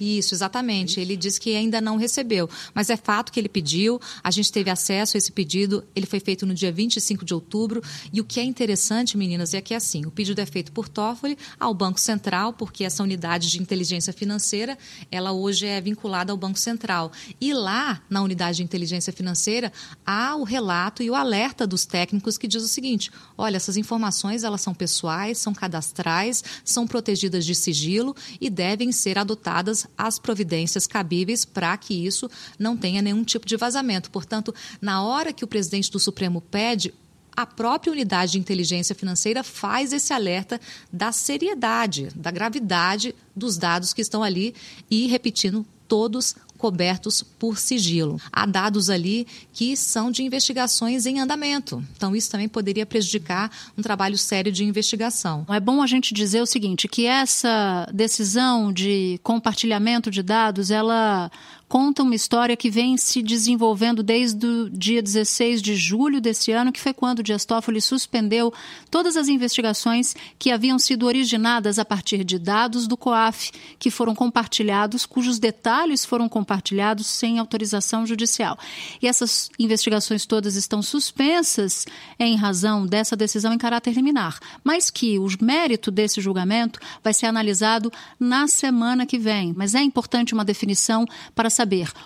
Isso, 0.00 0.34
exatamente. 0.34 0.98
Ele 0.98 1.14
diz 1.14 1.38
que 1.38 1.54
ainda 1.54 1.78
não 1.78 1.98
recebeu, 1.98 2.48
mas 2.74 2.88
é 2.88 2.96
fato 2.96 3.30
que 3.30 3.38
ele 3.38 3.50
pediu, 3.50 4.00
a 4.24 4.30
gente 4.30 4.50
teve 4.50 4.70
acesso 4.70 5.16
a 5.16 5.18
esse 5.18 5.30
pedido, 5.30 5.84
ele 5.94 6.06
foi 6.06 6.18
feito 6.18 6.46
no 6.46 6.54
dia 6.54 6.72
25 6.72 7.22
de 7.22 7.34
outubro, 7.34 7.82
e 8.10 8.18
o 8.18 8.24
que 8.24 8.40
é 8.40 8.42
interessante, 8.42 9.18
meninas, 9.18 9.52
é 9.52 9.60
que 9.60 9.74
é 9.74 9.76
assim, 9.76 10.06
o 10.06 10.10
pedido 10.10 10.40
é 10.40 10.46
feito 10.46 10.72
por 10.72 10.88
Toffoli 10.88 11.36
ao 11.58 11.74
Banco 11.74 12.00
Central, 12.00 12.54
porque 12.54 12.82
essa 12.82 13.02
unidade 13.02 13.50
de 13.50 13.60
inteligência 13.60 14.10
financeira, 14.10 14.78
ela 15.10 15.32
hoje 15.32 15.66
é 15.66 15.78
vinculada 15.80 16.32
ao 16.32 16.38
Banco 16.38 16.58
Central. 16.58 17.12
E 17.38 17.52
lá, 17.52 18.00
na 18.08 18.22
unidade 18.22 18.58
de 18.58 18.62
inteligência 18.62 19.12
financeira, 19.12 19.70
há 20.06 20.34
o 20.34 20.44
relato 20.44 21.02
e 21.02 21.10
o 21.10 21.14
alerta 21.14 21.66
dos 21.66 21.84
técnicos 21.84 22.38
que 22.38 22.48
diz 22.48 22.62
o 22.62 22.68
seguinte: 22.68 23.10
olha, 23.36 23.56
essas 23.56 23.76
informações 23.76 24.44
elas 24.44 24.62
são 24.62 24.72
pessoais, 24.72 25.36
são 25.36 25.52
cadastrais, 25.52 26.42
são 26.64 26.86
protegidas 26.86 27.44
de 27.44 27.54
sigilo 27.54 28.16
e 28.40 28.48
devem 28.48 28.92
ser 28.92 29.18
adotadas 29.18 29.89
as 29.96 30.18
providências 30.18 30.86
cabíveis 30.86 31.44
para 31.44 31.76
que 31.76 32.06
isso 32.06 32.30
não 32.58 32.76
tenha 32.76 33.02
nenhum 33.02 33.24
tipo 33.24 33.46
de 33.46 33.56
vazamento. 33.56 34.10
Portanto, 34.10 34.54
na 34.80 35.02
hora 35.02 35.32
que 35.32 35.44
o 35.44 35.48
presidente 35.48 35.90
do 35.90 35.98
Supremo 35.98 36.40
pede, 36.40 36.92
a 37.36 37.46
própria 37.46 37.92
unidade 37.92 38.32
de 38.32 38.38
inteligência 38.38 38.94
financeira 38.94 39.42
faz 39.42 39.92
esse 39.92 40.12
alerta 40.12 40.60
da 40.92 41.12
seriedade, 41.12 42.08
da 42.14 42.30
gravidade 42.30 43.14
dos 43.34 43.56
dados 43.56 43.92
que 43.92 44.02
estão 44.02 44.22
ali 44.22 44.54
e, 44.90 45.06
repetindo, 45.06 45.64
todos 45.86 46.34
cobertos 46.60 47.22
por 47.22 47.58
sigilo. 47.58 48.20
Há 48.30 48.44
dados 48.44 48.90
ali 48.90 49.26
que 49.52 49.74
são 49.76 50.10
de 50.10 50.22
investigações 50.22 51.06
em 51.06 51.18
andamento. 51.18 51.82
Então, 51.96 52.14
isso 52.14 52.30
também 52.30 52.48
poderia 52.48 52.84
prejudicar 52.84 53.50
um 53.76 53.82
trabalho 53.82 54.18
sério 54.18 54.52
de 54.52 54.62
investigação. 54.62 55.46
É 55.48 55.58
bom 55.58 55.82
a 55.82 55.86
gente 55.86 56.12
dizer 56.12 56.42
o 56.42 56.46
seguinte, 56.46 56.86
que 56.86 57.06
essa 57.06 57.88
decisão 57.92 58.70
de 58.70 59.18
compartilhamento 59.22 60.10
de 60.10 60.22
dados, 60.22 60.70
ela 60.70 61.30
conta 61.70 62.02
uma 62.02 62.16
história 62.16 62.56
que 62.56 62.68
vem 62.68 62.96
se 62.96 63.22
desenvolvendo 63.22 64.02
desde 64.02 64.44
o 64.44 64.68
dia 64.68 65.00
16 65.00 65.62
de 65.62 65.76
julho 65.76 66.20
desse 66.20 66.50
ano, 66.50 66.72
que 66.72 66.80
foi 66.80 66.92
quando 66.92 67.22
Dias 67.22 67.44
Toffoli 67.44 67.80
suspendeu 67.80 68.52
todas 68.90 69.16
as 69.16 69.28
investigações 69.28 70.16
que 70.36 70.50
haviam 70.50 70.80
sido 70.80 71.06
originadas 71.06 71.78
a 71.78 71.84
partir 71.84 72.24
de 72.24 72.40
dados 72.40 72.88
do 72.88 72.96
COAF, 72.96 73.52
que 73.78 73.88
foram 73.88 74.16
compartilhados, 74.16 75.06
cujos 75.06 75.38
detalhes 75.38 76.04
foram 76.04 76.28
compartilhados 76.28 77.06
sem 77.06 77.38
autorização 77.38 78.04
judicial. 78.04 78.58
E 79.00 79.06
essas 79.06 79.48
investigações 79.56 80.26
todas 80.26 80.56
estão 80.56 80.82
suspensas 80.82 81.86
em 82.18 82.34
razão 82.34 82.84
dessa 82.84 83.14
decisão 83.14 83.52
em 83.52 83.58
caráter 83.58 83.92
liminar, 83.92 84.40
mas 84.64 84.90
que 84.90 85.20
o 85.20 85.28
mérito 85.40 85.92
desse 85.92 86.20
julgamento 86.20 86.80
vai 87.00 87.14
ser 87.14 87.26
analisado 87.26 87.92
na 88.18 88.48
semana 88.48 89.06
que 89.06 89.20
vem. 89.20 89.54
Mas 89.56 89.76
é 89.76 89.80
importante 89.80 90.34
uma 90.34 90.44
definição 90.44 91.06
para 91.32 91.48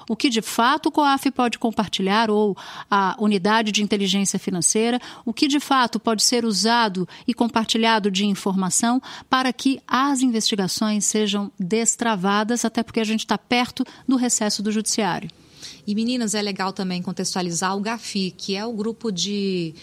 o 0.09 0.17
que 0.17 0.29
de 0.29 0.43
fato 0.43 0.87
o 0.89 0.93
COAF 0.93 1.31
pode 1.31 1.59
compartilhar 1.59 2.31
ou 2.31 2.57
a 2.91 3.17
unidade 3.19 3.73
de 3.73 3.83
inteligência 3.83 4.39
financeira, 4.39 5.01
o 5.25 5.33
que 5.33 5.49
de 5.49 5.61
fato 5.61 5.99
pode 5.99 6.23
ser 6.23 6.45
usado 6.45 7.09
e 7.27 7.35
compartilhado 7.35 8.11
de 8.11 8.25
informação 8.27 9.01
para 9.29 9.53
que 9.53 9.81
as 9.87 10.23
investigações 10.23 11.05
sejam 11.05 11.51
destravadas, 11.59 12.65
até 12.65 12.83
porque 12.83 13.01
a 13.01 13.05
gente 13.05 13.21
está 13.21 13.39
perto 13.39 13.85
do 14.07 14.17
recesso 14.17 14.63
do 14.63 14.73
judiciário. 14.73 15.31
E 15.87 15.95
meninas, 15.95 16.35
é 16.35 16.43
legal 16.43 16.73
também 16.73 17.03
contextualizar 17.03 17.77
o 17.77 17.81
GAFI, 17.81 18.35
que 18.37 18.57
é 18.57 18.65
o 18.65 18.73
grupo 18.73 19.11
de 19.11 19.75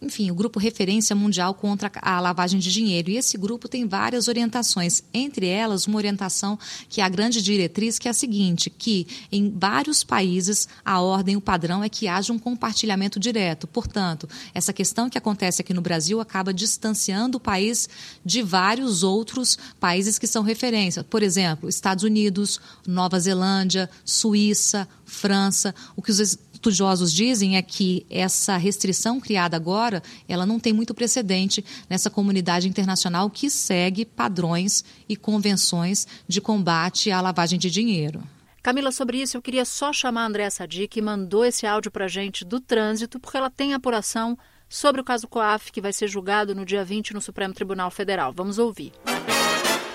enfim, 0.00 0.30
o 0.30 0.34
grupo 0.34 0.58
referência 0.58 1.16
mundial 1.16 1.54
contra 1.54 1.90
a 2.02 2.20
lavagem 2.20 2.60
de 2.60 2.70
dinheiro. 2.72 3.10
E 3.10 3.16
esse 3.16 3.38
grupo 3.38 3.68
tem 3.68 3.86
várias 3.86 4.28
orientações, 4.28 5.02
entre 5.12 5.46
elas 5.46 5.86
uma 5.86 5.96
orientação 5.96 6.58
que 6.88 7.00
é 7.00 7.04
a 7.04 7.08
grande 7.08 7.40
diretriz, 7.42 7.98
que 7.98 8.08
é 8.08 8.10
a 8.10 8.14
seguinte, 8.14 8.70
que 8.70 9.06
em 9.32 9.50
vários 9.50 10.04
países 10.04 10.68
a 10.84 11.00
ordem, 11.00 11.36
o 11.36 11.40
padrão 11.40 11.82
é 11.82 11.88
que 11.88 12.08
haja 12.08 12.32
um 12.32 12.38
compartilhamento 12.38 13.18
direto. 13.18 13.66
Portanto, 13.66 14.28
essa 14.54 14.72
questão 14.72 15.08
que 15.08 15.18
acontece 15.18 15.62
aqui 15.62 15.72
no 15.72 15.80
Brasil 15.80 16.20
acaba 16.20 16.52
distanciando 16.52 17.38
o 17.38 17.40
país 17.40 17.88
de 18.24 18.42
vários 18.42 19.02
outros 19.02 19.58
países 19.80 20.18
que 20.18 20.26
são 20.26 20.42
referência. 20.42 21.02
Por 21.04 21.22
exemplo, 21.22 21.68
Estados 21.68 22.04
Unidos, 22.04 22.60
Nova 22.86 23.18
Zelândia, 23.18 23.88
Suíça, 24.04 24.88
França, 25.04 25.74
o 25.94 26.02
que 26.02 26.10
os 26.10 26.38
estudiosos 26.66 27.12
dizem 27.12 27.56
é 27.56 27.62
que 27.62 28.04
essa 28.10 28.56
restrição 28.56 29.20
criada 29.20 29.56
agora, 29.56 30.02
ela 30.28 30.44
não 30.44 30.58
tem 30.58 30.72
muito 30.72 30.94
precedente 30.94 31.64
nessa 31.88 32.10
comunidade 32.10 32.68
internacional 32.68 33.30
que 33.30 33.48
segue 33.48 34.04
padrões 34.04 34.84
e 35.08 35.14
convenções 35.14 36.06
de 36.26 36.40
combate 36.40 37.10
à 37.10 37.20
lavagem 37.20 37.58
de 37.58 37.70
dinheiro. 37.70 38.22
Camila, 38.62 38.90
sobre 38.90 39.22
isso 39.22 39.36
eu 39.36 39.42
queria 39.42 39.64
só 39.64 39.92
chamar 39.92 40.24
a 40.24 40.26
Andréa 40.26 40.50
Sadi, 40.50 40.88
que 40.88 41.00
mandou 41.00 41.44
esse 41.44 41.66
áudio 41.66 41.90
para 41.90 42.08
gente 42.08 42.44
do 42.44 42.58
trânsito, 42.58 43.20
porque 43.20 43.36
ela 43.36 43.50
tem 43.50 43.72
apuração 43.72 44.36
sobre 44.68 45.00
o 45.00 45.04
caso 45.04 45.28
COAF, 45.28 45.70
que 45.70 45.80
vai 45.80 45.92
ser 45.92 46.08
julgado 46.08 46.52
no 46.52 46.64
dia 46.64 46.84
20 46.84 47.14
no 47.14 47.20
Supremo 47.20 47.54
Tribunal 47.54 47.92
Federal. 47.92 48.32
Vamos 48.32 48.58
ouvir. 48.58 48.92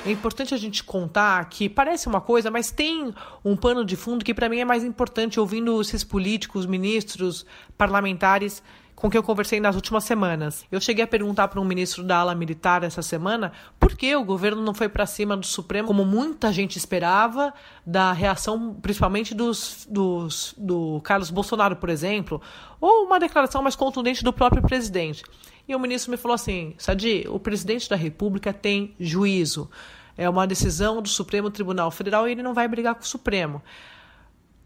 É 0.03 0.11
importante 0.11 0.53
a 0.53 0.57
gente 0.57 0.83
contar 0.83 1.45
que 1.45 1.69
parece 1.69 2.07
uma 2.07 2.19
coisa, 2.19 2.49
mas 2.49 2.71
tem 2.71 3.13
um 3.45 3.55
pano 3.55 3.85
de 3.85 3.95
fundo 3.95 4.25
que 4.25 4.33
para 4.33 4.49
mim 4.49 4.59
é 4.59 4.65
mais 4.65 4.83
importante 4.83 5.39
ouvindo 5.39 5.79
esses 5.79 6.03
políticos, 6.03 6.65
ministros, 6.65 7.45
parlamentares 7.77 8.63
com 9.01 9.09
quem 9.09 9.17
eu 9.17 9.23
conversei 9.23 9.59
nas 9.59 9.75
últimas 9.75 10.03
semanas. 10.03 10.63
Eu 10.71 10.79
cheguei 10.79 11.03
a 11.03 11.07
perguntar 11.07 11.47
para 11.47 11.59
um 11.59 11.65
ministro 11.65 12.03
da 12.03 12.17
ala 12.17 12.35
militar 12.35 12.83
essa 12.83 13.01
semana 13.01 13.51
por 13.79 13.95
que 13.95 14.15
o 14.15 14.23
governo 14.23 14.61
não 14.61 14.75
foi 14.75 14.87
para 14.87 15.07
cima 15.07 15.35
do 15.35 15.45
Supremo, 15.45 15.87
como 15.87 16.05
muita 16.05 16.53
gente 16.53 16.77
esperava, 16.77 17.51
da 17.83 18.11
reação 18.11 18.75
principalmente 18.75 19.33
dos, 19.33 19.87
dos, 19.89 20.53
do 20.55 21.01
Carlos 21.03 21.31
Bolsonaro, 21.31 21.75
por 21.77 21.89
exemplo, 21.89 22.39
ou 22.79 23.05
uma 23.05 23.19
declaração 23.19 23.63
mais 23.63 23.75
contundente 23.75 24.23
do 24.23 24.31
próprio 24.31 24.61
presidente. 24.61 25.23
E 25.71 25.75
o 25.75 25.79
ministro 25.79 26.11
me 26.11 26.17
falou 26.17 26.35
assim: 26.35 26.75
Sadi, 26.77 27.25
o 27.29 27.39
presidente 27.39 27.89
da 27.89 27.95
República 27.95 28.51
tem 28.51 28.93
juízo. 28.99 29.69
É 30.17 30.29
uma 30.29 30.45
decisão 30.45 31.01
do 31.01 31.07
Supremo 31.07 31.49
Tribunal 31.49 31.89
Federal 31.89 32.27
e 32.27 32.33
ele 32.33 32.43
não 32.43 32.53
vai 32.53 32.67
brigar 32.67 32.93
com 32.93 33.03
o 33.03 33.07
Supremo. 33.07 33.63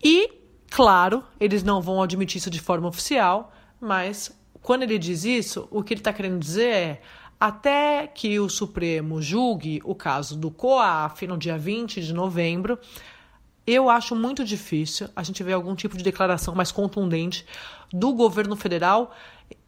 E, 0.03 0.31
claro, 0.67 1.23
eles 1.39 1.61
não 1.61 1.79
vão 1.79 2.01
admitir 2.01 2.39
isso 2.39 2.49
de 2.49 2.59
forma 2.59 2.87
oficial, 2.87 3.53
mas 3.79 4.35
quando 4.63 4.81
ele 4.81 4.97
diz 4.97 5.23
isso, 5.25 5.67
o 5.69 5.83
que 5.83 5.93
ele 5.93 6.01
está 6.01 6.11
querendo 6.11 6.39
dizer 6.39 6.69
é 6.69 7.01
até 7.39 8.07
que 8.07 8.39
o 8.39 8.49
Supremo 8.49 9.21
julgue 9.21 9.81
o 9.85 9.93
caso 9.93 10.35
do 10.35 10.49
COAF 10.49 11.27
no 11.27 11.37
dia 11.37 11.55
20 11.55 12.01
de 12.01 12.15
novembro, 12.15 12.79
eu 13.67 13.91
acho 13.91 14.15
muito 14.15 14.43
difícil 14.43 15.07
a 15.15 15.21
gente 15.21 15.43
ver 15.43 15.53
algum 15.53 15.75
tipo 15.75 15.95
de 15.95 16.03
declaração 16.03 16.55
mais 16.55 16.71
contundente 16.71 17.45
do 17.93 18.11
governo 18.11 18.55
federal 18.55 19.13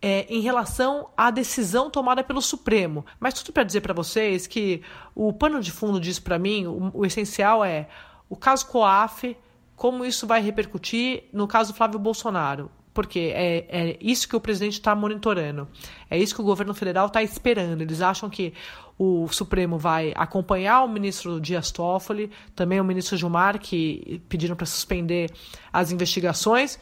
é, 0.01 0.25
em 0.29 0.41
relação 0.41 1.09
à 1.17 1.31
decisão 1.31 1.89
tomada 1.89 2.23
pelo 2.23 2.41
Supremo. 2.41 3.05
Mas 3.19 3.33
tudo 3.33 3.51
para 3.53 3.63
dizer 3.63 3.81
para 3.81 3.93
vocês 3.93 4.47
que 4.47 4.81
o 5.15 5.33
pano 5.33 5.59
de 5.59 5.71
fundo 5.71 5.99
disso 5.99 6.21
para 6.21 6.37
mim, 6.37 6.65
o, 6.65 6.91
o 6.93 7.05
essencial 7.05 7.63
é 7.63 7.87
o 8.29 8.35
caso 8.35 8.67
COAF, 8.67 9.35
como 9.75 10.05
isso 10.05 10.27
vai 10.27 10.41
repercutir 10.41 11.23
no 11.31 11.47
caso 11.47 11.73
Flávio 11.73 11.99
Bolsonaro 11.99 12.71
porque 12.97 13.31
é, 13.35 13.65
é 13.69 13.97
isso 14.01 14.27
que 14.27 14.35
o 14.35 14.41
presidente 14.41 14.73
está 14.73 14.95
monitorando, 14.95 15.67
é 16.09 16.17
isso 16.17 16.33
que 16.33 16.41
o 16.41 16.43
governo 16.43 16.73
federal 16.73 17.05
está 17.05 17.21
esperando. 17.21 17.79
Eles 17.83 18.01
acham 18.01 18.27
que 18.27 18.55
o 18.97 19.27
Supremo 19.27 19.77
vai 19.77 20.13
acompanhar 20.15 20.81
o 20.81 20.87
ministro 20.87 21.39
Dias 21.39 21.69
Toffoli, 21.69 22.31
também 22.55 22.81
o 22.81 22.83
ministro 22.83 23.15
Gilmar, 23.15 23.59
que 23.59 24.19
pediram 24.27 24.55
para 24.55 24.65
suspender 24.65 25.31
as 25.71 25.91
investigações. 25.91 26.79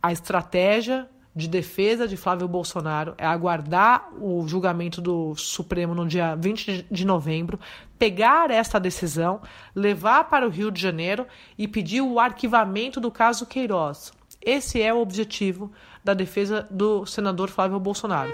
A 0.00 0.12
estratégia 0.12 1.08
de 1.38 1.48
defesa 1.48 2.08
de 2.08 2.16
Flávio 2.16 2.48
Bolsonaro 2.48 3.14
é 3.16 3.24
aguardar 3.24 4.08
o 4.20 4.46
julgamento 4.48 5.00
do 5.00 5.36
Supremo 5.36 5.94
no 5.94 6.04
dia 6.04 6.34
20 6.34 6.86
de 6.90 7.06
novembro, 7.06 7.60
pegar 7.96 8.50
esta 8.50 8.80
decisão, 8.80 9.40
levar 9.74 10.24
para 10.24 10.44
o 10.44 10.50
Rio 10.50 10.70
de 10.70 10.80
Janeiro 10.80 11.26
e 11.56 11.68
pedir 11.68 12.00
o 12.00 12.18
arquivamento 12.18 13.00
do 13.00 13.10
caso 13.10 13.46
Queiroz. 13.46 14.12
Esse 14.44 14.82
é 14.82 14.92
o 14.92 14.98
objetivo 14.98 15.70
da 16.02 16.12
defesa 16.12 16.66
do 16.70 17.06
senador 17.06 17.48
Flávio 17.48 17.78
Bolsonaro. 17.78 18.32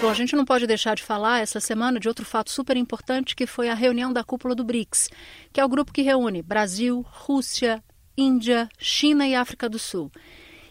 Bom, 0.00 0.08
a 0.08 0.14
gente 0.14 0.36
não 0.36 0.44
pode 0.44 0.66
deixar 0.66 0.94
de 0.94 1.02
falar 1.02 1.40
essa 1.40 1.58
semana 1.58 1.98
de 1.98 2.06
outro 2.06 2.24
fato 2.24 2.50
super 2.50 2.76
importante 2.76 3.34
que 3.34 3.46
foi 3.46 3.68
a 3.68 3.74
reunião 3.74 4.12
da 4.12 4.22
cúpula 4.22 4.54
do 4.54 4.62
BRICS, 4.62 5.08
que 5.52 5.60
é 5.60 5.64
o 5.64 5.68
grupo 5.68 5.92
que 5.92 6.02
reúne 6.02 6.42
Brasil, 6.42 7.04
Rússia, 7.08 7.82
Índia, 8.16 8.68
China 8.78 9.26
e 9.26 9.34
África 9.34 9.68
do 9.68 9.78
Sul. 9.78 10.12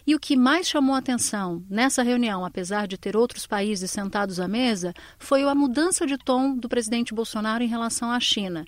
E 0.06 0.14
o 0.14 0.20
que 0.20 0.36
mais 0.36 0.68
chamou 0.68 0.94
atenção 0.94 1.64
nessa 1.68 2.02
reunião, 2.02 2.44
apesar 2.44 2.86
de 2.86 2.98
ter 2.98 3.16
outros 3.16 3.46
países 3.46 3.90
sentados 3.90 4.38
à 4.38 4.46
mesa, 4.46 4.92
foi 5.18 5.42
a 5.44 5.54
mudança 5.54 6.06
de 6.06 6.18
tom 6.18 6.54
do 6.54 6.68
presidente 6.68 7.14
Bolsonaro 7.14 7.64
em 7.64 7.68
relação 7.68 8.10
à 8.10 8.20
China. 8.20 8.66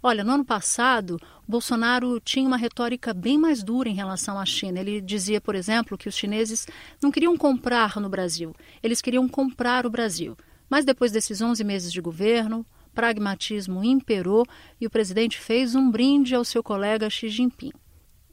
Olha, 0.00 0.22
no 0.22 0.34
ano 0.34 0.44
passado, 0.44 1.18
Bolsonaro 1.48 2.20
tinha 2.20 2.46
uma 2.46 2.56
retórica 2.56 3.12
bem 3.12 3.36
mais 3.36 3.64
dura 3.64 3.88
em 3.88 3.94
relação 3.94 4.38
à 4.38 4.46
China. 4.46 4.78
Ele 4.78 5.00
dizia, 5.00 5.40
por 5.40 5.56
exemplo, 5.56 5.98
que 5.98 6.08
os 6.08 6.16
chineses 6.16 6.68
não 7.02 7.10
queriam 7.10 7.36
comprar 7.36 7.98
no 8.00 8.08
Brasil, 8.08 8.54
eles 8.80 9.02
queriam 9.02 9.28
comprar 9.28 9.86
o 9.86 9.90
Brasil. 9.90 10.36
Mas 10.70 10.84
depois 10.84 11.10
desses 11.10 11.40
11 11.40 11.64
meses 11.64 11.92
de 11.92 12.00
governo, 12.00 12.64
pragmatismo 12.94 13.82
imperou 13.82 14.46
e 14.80 14.86
o 14.86 14.90
presidente 14.90 15.36
fez 15.36 15.74
um 15.74 15.90
brinde 15.90 16.32
ao 16.32 16.44
seu 16.44 16.62
colega 16.62 17.10
Xi 17.10 17.28
Jinping. 17.28 17.72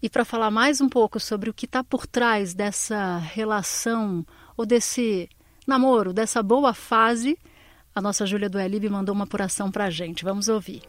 E 0.04 0.10
para 0.10 0.26
falar 0.26 0.52
mais 0.52 0.82
um 0.82 0.90
pouco 0.90 1.18
sobre 1.18 1.50
o 1.50 1.54
que 1.54 1.64
está 1.64 1.82
por 1.82 2.06
trás 2.06 2.54
dessa 2.54 3.20
relação 3.20 4.26
ou 4.58 4.66
desse 4.66 5.30
namoro, 5.66 6.12
dessa 6.12 6.44
boa 6.44 6.74
fase, 6.74 7.40
a 7.96 8.02
nossa 8.02 8.26
Júlia 8.26 8.50
do 8.50 8.60
Elib 8.60 8.90
mandou 8.90 9.16
uma 9.16 9.24
apuração 9.24 9.72
para 9.72 9.86
a 9.86 9.90
gente. 9.90 10.26
Vamos 10.26 10.50
ouvir. 10.50 10.82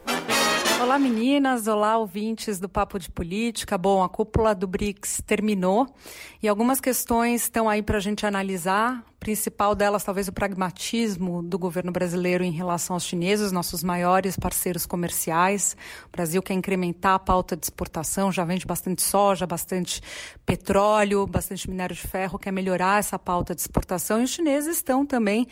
Olá 0.81 0.99
meninas, 0.99 1.65
olá 1.65 1.97
ouvintes 1.97 2.59
do 2.59 2.67
Papo 2.67 2.99
de 2.99 3.09
Política. 3.09 3.77
Bom, 3.77 4.03
a 4.03 4.09
cúpula 4.09 4.53
do 4.53 4.67
BRICS 4.67 5.23
terminou 5.25 5.87
e 6.43 6.49
algumas 6.49 6.81
questões 6.81 7.43
estão 7.43 7.69
aí 7.69 7.81
para 7.81 7.95
a 7.95 8.01
gente 8.01 8.25
analisar 8.25 9.01
principal 9.25 9.73
delas, 9.73 10.03
talvez, 10.03 10.27
o 10.27 10.31
pragmatismo 10.31 11.41
do 11.41 11.57
governo 11.57 11.91
brasileiro 11.91 12.43
em 12.43 12.51
relação 12.51 12.95
aos 12.95 13.03
chineses, 13.03 13.51
nossos 13.51 13.83
maiores 13.83 14.37
parceiros 14.37 14.85
comerciais. 14.85 15.75
O 16.05 16.11
Brasil 16.11 16.43
quer 16.43 16.53
incrementar 16.53 17.15
a 17.15 17.19
pauta 17.19 17.57
de 17.57 17.65
exportação, 17.65 18.31
já 18.31 18.45
vende 18.45 18.67
bastante 18.67 19.01
soja, 19.01 19.47
bastante 19.47 19.99
petróleo, 20.45 21.25
bastante 21.25 21.67
minério 21.67 21.95
de 21.95 22.03
ferro, 22.03 22.37
quer 22.37 22.51
melhorar 22.51 22.99
essa 22.99 23.17
pauta 23.17 23.55
de 23.55 23.61
exportação. 23.61 24.21
E 24.21 24.25
os 24.25 24.29
chineses 24.29 24.75
estão 24.75 25.03
também 25.03 25.47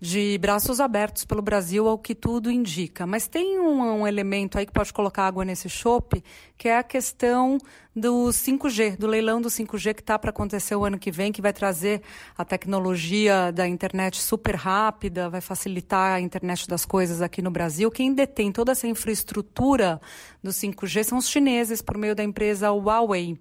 de 0.00 0.38
braços 0.38 0.78
abertos 0.78 1.24
pelo 1.24 1.42
Brasil, 1.42 1.88
ao 1.88 1.98
que 1.98 2.14
tudo 2.14 2.48
indica. 2.48 3.08
Mas 3.08 3.26
tem 3.26 3.58
um, 3.58 4.02
um 4.02 4.06
elemento 4.06 4.56
aí 4.56 4.64
que 4.64 4.72
pode 4.72 4.92
colocar 4.92 5.26
água 5.26 5.44
nesse 5.44 5.68
chope, 5.68 6.22
que 6.56 6.68
é 6.68 6.78
a 6.78 6.84
questão 6.84 7.58
do 7.96 8.26
5G, 8.26 8.98
do 8.98 9.06
leilão 9.06 9.40
do 9.40 9.48
5G 9.48 9.94
que 9.94 10.02
está 10.02 10.18
para 10.18 10.28
acontecer 10.28 10.76
o 10.76 10.84
ano 10.84 10.98
que 10.98 11.10
vem, 11.10 11.32
que 11.32 11.40
vai 11.40 11.52
trazer 11.54 12.02
a 12.36 12.44
tecnologia 12.44 13.50
da 13.50 13.66
internet 13.66 14.20
super 14.20 14.54
rápida, 14.54 15.30
vai 15.30 15.40
facilitar 15.40 16.16
a 16.16 16.20
internet 16.20 16.68
das 16.68 16.84
coisas 16.84 17.22
aqui 17.22 17.40
no 17.40 17.50
Brasil. 17.50 17.90
Quem 17.90 18.12
detém 18.12 18.52
toda 18.52 18.72
essa 18.72 18.86
infraestrutura 18.86 19.98
do 20.42 20.50
5G 20.50 21.04
são 21.04 21.16
os 21.16 21.26
chineses, 21.26 21.80
por 21.80 21.96
meio 21.96 22.14
da 22.14 22.22
empresa 22.22 22.70
Huawei. 22.70 23.38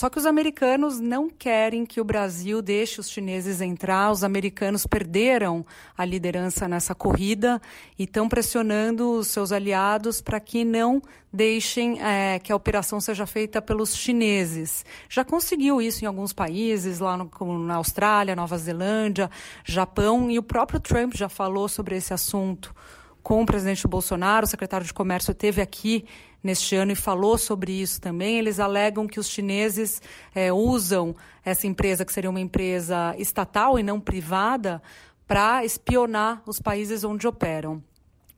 Só 0.00 0.08
que 0.08 0.18
os 0.18 0.24
americanos 0.24 0.98
não 0.98 1.28
querem 1.28 1.84
que 1.84 2.00
o 2.00 2.04
Brasil 2.04 2.62
deixe 2.62 2.98
os 2.98 3.10
chineses 3.10 3.60
entrar. 3.60 4.10
Os 4.10 4.24
americanos 4.24 4.86
perderam 4.86 5.62
a 5.94 6.06
liderança 6.06 6.66
nessa 6.66 6.94
corrida 6.94 7.60
e 7.98 8.04
estão 8.04 8.26
pressionando 8.26 9.18
os 9.18 9.26
seus 9.26 9.52
aliados 9.52 10.22
para 10.22 10.40
que 10.40 10.64
não 10.64 11.02
deixem 11.30 12.00
é, 12.02 12.38
que 12.38 12.50
a 12.50 12.56
operação 12.56 12.98
seja 12.98 13.26
feita 13.26 13.60
pelos 13.60 13.94
chineses. 13.94 14.86
Já 15.06 15.22
conseguiu 15.22 15.82
isso 15.82 16.02
em 16.02 16.06
alguns 16.06 16.32
países, 16.32 16.98
lá 16.98 17.14
no, 17.14 17.58
na 17.58 17.74
Austrália, 17.74 18.34
Nova 18.34 18.56
Zelândia, 18.56 19.30
Japão, 19.66 20.30
e 20.30 20.38
o 20.38 20.42
próprio 20.42 20.80
Trump 20.80 21.12
já 21.14 21.28
falou 21.28 21.68
sobre 21.68 21.94
esse 21.94 22.14
assunto 22.14 22.74
com 23.22 23.42
o 23.42 23.44
presidente 23.46 23.86
Bolsonaro. 23.86 24.46
O 24.46 24.48
secretário 24.48 24.86
de 24.86 24.94
Comércio 24.94 25.34
teve 25.34 25.60
aqui 25.60 26.06
neste 26.42 26.76
ano 26.76 26.92
e 26.92 26.96
falou 26.96 27.36
sobre 27.38 27.72
isso 27.72 28.00
também. 28.00 28.38
Eles 28.38 28.58
alegam 28.58 29.06
que 29.06 29.20
os 29.20 29.28
chineses 29.28 30.00
é, 30.34 30.52
usam 30.52 31.14
essa 31.44 31.66
empresa, 31.66 32.04
que 32.04 32.12
seria 32.12 32.30
uma 32.30 32.40
empresa 32.40 33.14
estatal 33.18 33.78
e 33.78 33.82
não 33.82 34.00
privada, 34.00 34.82
para 35.26 35.64
espionar 35.64 36.42
os 36.46 36.58
países 36.58 37.04
onde 37.04 37.26
operam. 37.26 37.82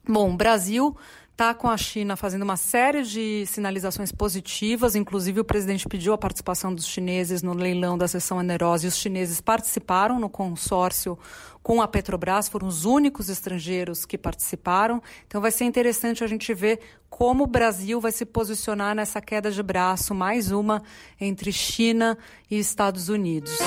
Bom, 0.07 0.33
o 0.33 0.37
Brasil 0.37 0.97
está 1.33 1.55
com 1.55 1.69
a 1.69 1.77
China 1.77 2.17
fazendo 2.17 2.43
uma 2.43 2.57
série 2.57 3.03
de 3.03 3.45
sinalizações 3.47 4.13
positivas, 4.13 4.95
inclusive 4.95 5.41
o 5.41 5.45
presidente 5.45 5.89
pediu 5.89 6.13
a 6.13 6.19
participação 6.19 6.75
dos 6.75 6.87
chineses 6.87 7.43
no 7.43 7.55
leilão 7.55 7.97
da 7.97 8.07
seção 8.07 8.39
onerosa 8.39 8.85
e 8.85 8.89
os 8.89 8.97
chineses 8.97 9.41
participaram 9.41 10.21
no 10.21 10.29
consórcio 10.29 11.19
com 11.63 11.81
a 11.81 11.89
Petrobras, 11.89 12.49
foram 12.49 12.69
os 12.69 12.85
únicos 12.85 13.29
estrangeiros 13.29 14.05
que 14.05 14.19
participaram. 14.19 15.03
Então 15.27 15.41
vai 15.41 15.51
ser 15.51 15.65
interessante 15.65 16.23
a 16.23 16.27
gente 16.27 16.53
ver 16.53 16.81
como 17.13 17.45
o 17.45 17.47
Brasil 17.47 18.01
vai 18.01 18.11
se 18.11 18.25
posicionar 18.25 18.95
nessa 18.95 19.21
queda 19.21 19.51
de 19.51 19.63
braço, 19.63 20.15
mais 20.15 20.51
uma 20.51 20.83
entre 21.21 21.53
China 21.53 22.17
e 22.51 22.59
Estados 22.59 23.11
Unidos. 23.11 23.59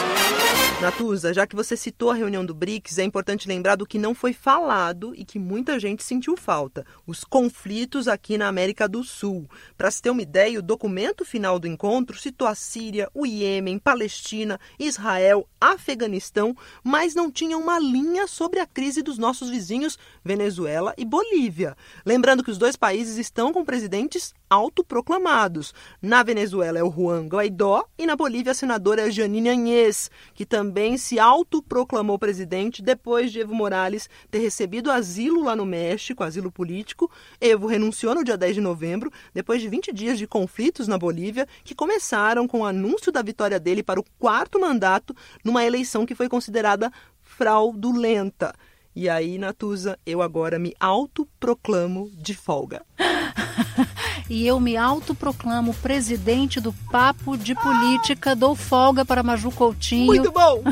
Natuza, 0.82 1.34
já 1.34 1.48
que 1.48 1.56
você 1.56 1.78
citou 1.78 2.12
a 2.12 2.14
reunião 2.14 2.46
do 2.46 2.54
BRICS, 2.54 2.98
é 2.98 3.04
importante 3.04 3.48
lembrar 3.48 3.78
do 3.78 3.86
que 3.86 3.98
não 3.98 4.14
foi 4.14 4.34
falado 4.34 5.14
e 5.16 5.24
que 5.24 5.40
muita 5.40 5.80
gente 5.80 6.04
sentiu 6.04 6.36
falta: 6.36 6.86
os 7.08 7.24
conflitos 7.24 8.10
aqui 8.10 8.38
na 8.38 8.48
América 8.48 8.88
do 8.88 9.02
Sul. 9.02 9.50
Para 9.78 9.90
se 9.90 10.02
ter 10.02 10.10
uma 10.10 10.22
ideia, 10.22 10.60
o 10.60 10.64
documento 10.64 11.24
final 11.24 11.60
do 11.60 11.68
encontro 11.68 12.20
citou 12.20 12.46
a 12.46 12.56
Síria, 12.56 13.10
o 13.14 13.26
Iêmen, 13.26 13.80
Palestina, 13.80 14.60
Israel, 14.78 15.48
Afeganistão, 15.62 16.56
mas 16.84 17.16
não 17.16 17.32
tinha 17.32 17.58
uma 17.58 17.80
linha 17.80 18.28
sobre 18.28 18.60
a 18.60 18.66
crise 18.66 19.02
dos 19.02 19.18
nossos 19.18 19.50
vizinhos 19.50 19.98
Venezuela 20.26 20.94
e 20.98 21.06
Bolívia. 21.06 21.78
Lembrando 22.06 22.44
que 22.44 22.52
os 22.52 22.58
dois 22.58 22.76
países 22.76 23.18
estão 23.36 23.52
com 23.52 23.66
presidentes 23.66 24.34
autoproclamados. 24.50 25.74
Na 26.02 26.24
Venezuela 26.24 26.80
é 26.80 26.84
o 26.84 26.90
Juan 26.90 27.28
Guaidó 27.28 27.84
e 27.98 28.06
na 28.06 28.16
Bolívia 28.16 28.54
a 28.54 28.56
senadora 28.56 29.12
Janine 29.12 29.50
Añez, 29.50 30.10
que 30.34 30.46
também 30.46 30.98
se 30.98 31.20
autoproclamou 31.20 32.18
presidente 32.18 32.82
depois 32.82 33.34
de 33.34 33.42
Evo 33.42 33.54
Morales 33.54 34.10
ter 34.32 34.40
recebido 34.40 34.90
asilo 34.90 35.44
lá 35.44 35.54
no 35.54 35.66
México, 35.66 36.24
asilo 36.24 36.50
político. 36.50 37.12
Evo 37.42 37.68
renunciou 37.68 38.16
no 38.16 38.24
dia 38.24 38.38
10 38.38 38.56
de 38.56 38.62
novembro, 38.62 39.12
depois 39.34 39.62
de 39.62 39.68
20 39.68 39.92
dias 39.92 40.18
de 40.18 40.26
conflitos 40.26 40.88
na 40.88 40.98
Bolívia, 40.98 41.46
que 41.66 41.76
começaram 41.76 42.48
com 42.48 42.62
o 42.62 42.66
anúncio 42.66 43.12
da 43.12 43.22
vitória 43.22 43.60
dele 43.60 43.84
para 43.84 44.00
o 44.00 44.06
quarto 44.18 44.62
mandato 44.62 45.14
numa 45.44 45.66
eleição 45.66 46.06
que 46.06 46.16
foi 46.16 46.30
considerada 46.30 46.90
fraudulenta. 47.22 48.56
E 48.96 49.10
aí, 49.10 49.38
Natuza, 49.38 50.00
eu 50.06 50.22
agora 50.22 50.58
me 50.58 50.74
autoproclamo 50.80 52.10
de 52.14 52.34
folga. 52.34 52.82
e 54.30 54.48
eu 54.48 54.58
me 54.58 54.78
autoproclamo 54.78 55.74
presidente 55.74 56.62
do 56.62 56.72
Papo 56.72 57.36
de 57.36 57.54
Política, 57.56 58.34
dou 58.34 58.56
folga 58.56 59.04
para 59.04 59.22
Maju 59.22 59.52
Coutinho. 59.52 60.06
Muito 60.06 60.32
bom! 60.32 60.64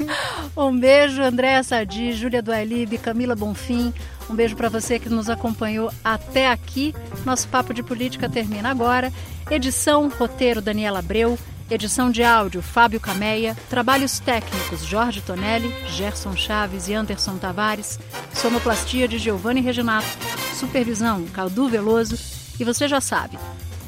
um 0.56 0.78
beijo, 0.78 1.20
Andréa 1.20 1.62
Sadi, 1.62 2.12
Júlia 2.12 2.40
Duailib, 2.40 2.96
Camila 2.96 3.36
Bonfim. 3.36 3.92
Um 4.30 4.34
beijo 4.34 4.56
para 4.56 4.70
você 4.70 4.98
que 4.98 5.10
nos 5.10 5.28
acompanhou 5.28 5.92
até 6.02 6.50
aqui. 6.50 6.94
Nosso 7.26 7.46
Papo 7.48 7.74
de 7.74 7.82
Política 7.82 8.26
termina 8.26 8.70
agora. 8.70 9.12
Edição, 9.50 10.08
roteiro, 10.08 10.62
Daniela 10.62 11.00
Abreu. 11.00 11.38
Edição 11.68 12.12
de 12.12 12.22
áudio, 12.22 12.62
Fábio 12.62 13.00
Cameia. 13.00 13.56
Trabalhos 13.68 14.20
técnicos, 14.20 14.84
Jorge 14.84 15.20
Tonelli, 15.20 15.74
Gerson 15.88 16.36
Chaves 16.36 16.86
e 16.86 16.94
Anderson 16.94 17.38
Tavares. 17.38 17.98
Sonoplastia 18.32 19.08
de 19.08 19.18
Giovanni 19.18 19.60
Reginato. 19.60 20.06
Supervisão, 20.54 21.24
Caldu 21.26 21.68
Veloso. 21.68 22.16
E 22.60 22.62
você 22.62 22.86
já 22.86 23.00
sabe, 23.00 23.36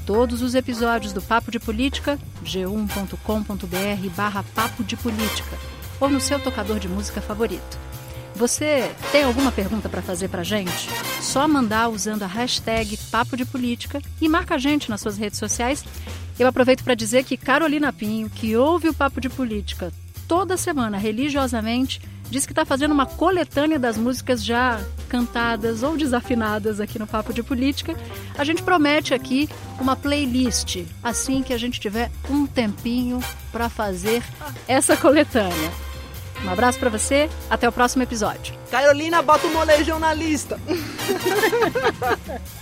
todos 0.05 0.43
os 0.43 0.57
episódios 0.57 1.12
do 1.12 1.23
Papo 1.23 1.53
de 1.53 1.61
Política, 1.61 2.19
g1.com.br 2.45 4.11
barra 4.17 4.45
Papo 4.55 4.83
de 4.83 4.97
Política, 4.97 5.57
ou 6.01 6.11
no 6.11 6.21
seu 6.21 6.41
tocador 6.41 6.81
de 6.81 6.88
música 6.88 7.21
favorito. 7.21 7.79
Você 8.35 8.91
tem 9.11 9.25
alguma 9.25 9.51
pergunta 9.51 9.88
para 9.88 10.03
fazer 10.03 10.29
para 10.29 10.43
gente? 10.43 10.91
Só 11.21 11.47
mandar 11.49 11.88
usando 11.88 12.25
a 12.25 12.27
hashtag 12.27 12.97
Papo 13.11 13.37
de 13.37 13.45
Política 13.45 14.03
e 14.21 14.29
marca 14.29 14.57
a 14.57 14.59
gente 14.59 14.91
nas 14.91 15.01
suas 15.01 15.17
redes 15.17 15.38
sociais 15.38 15.85
eu 16.38 16.46
aproveito 16.46 16.85
para 16.85 16.94
dizer 16.94 17.24
que 17.24 17.37
Carolina 17.37 17.92
Pinho, 17.92 18.31
que 18.31 18.57
ouve 18.57 18.88
o 18.88 18.94
Papo 18.94 19.20
de 19.20 19.29
Política 19.29 19.92
toda 20.27 20.57
semana 20.57 20.98
religiosamente, 20.98 22.01
diz 22.31 22.46
que 22.46 22.53
está 22.53 22.64
fazendo 22.64 22.92
uma 22.92 23.07
coletânea 23.07 23.79
das 23.79 23.96
músicas 23.96 24.44
já 24.44 24.81
cantadas 25.09 25.83
ou 25.83 25.96
desafinadas 25.96 26.81
aqui 26.81 26.98
no 26.98 27.07
Papo 27.07 27.33
de 27.33 27.42
Política. 27.42 27.96
A 28.37 28.44
gente 28.44 28.62
promete 28.62 29.14
aqui 29.14 29.48
uma 29.81 29.96
playlist 29.96 30.85
assim 31.03 31.42
que 31.42 31.53
a 31.53 31.59
gente 31.59 31.81
tiver 31.81 32.11
um 32.31 32.46
tempinho 32.46 33.20
para 33.51 33.68
fazer 33.68 34.22
essa 34.66 34.96
coletânea. 34.96 35.72
Um 36.44 36.51
abraço 36.51 36.79
para 36.79 36.90
você, 36.90 37.29
até 37.51 37.68
o 37.68 37.72
próximo 37.72 38.05
episódio. 38.05 38.55
Carolina, 38.70 39.20
bota 39.22 39.46
o 39.46 39.53
molejão 39.53 39.98
na 39.98 40.14
lista. 40.14 40.61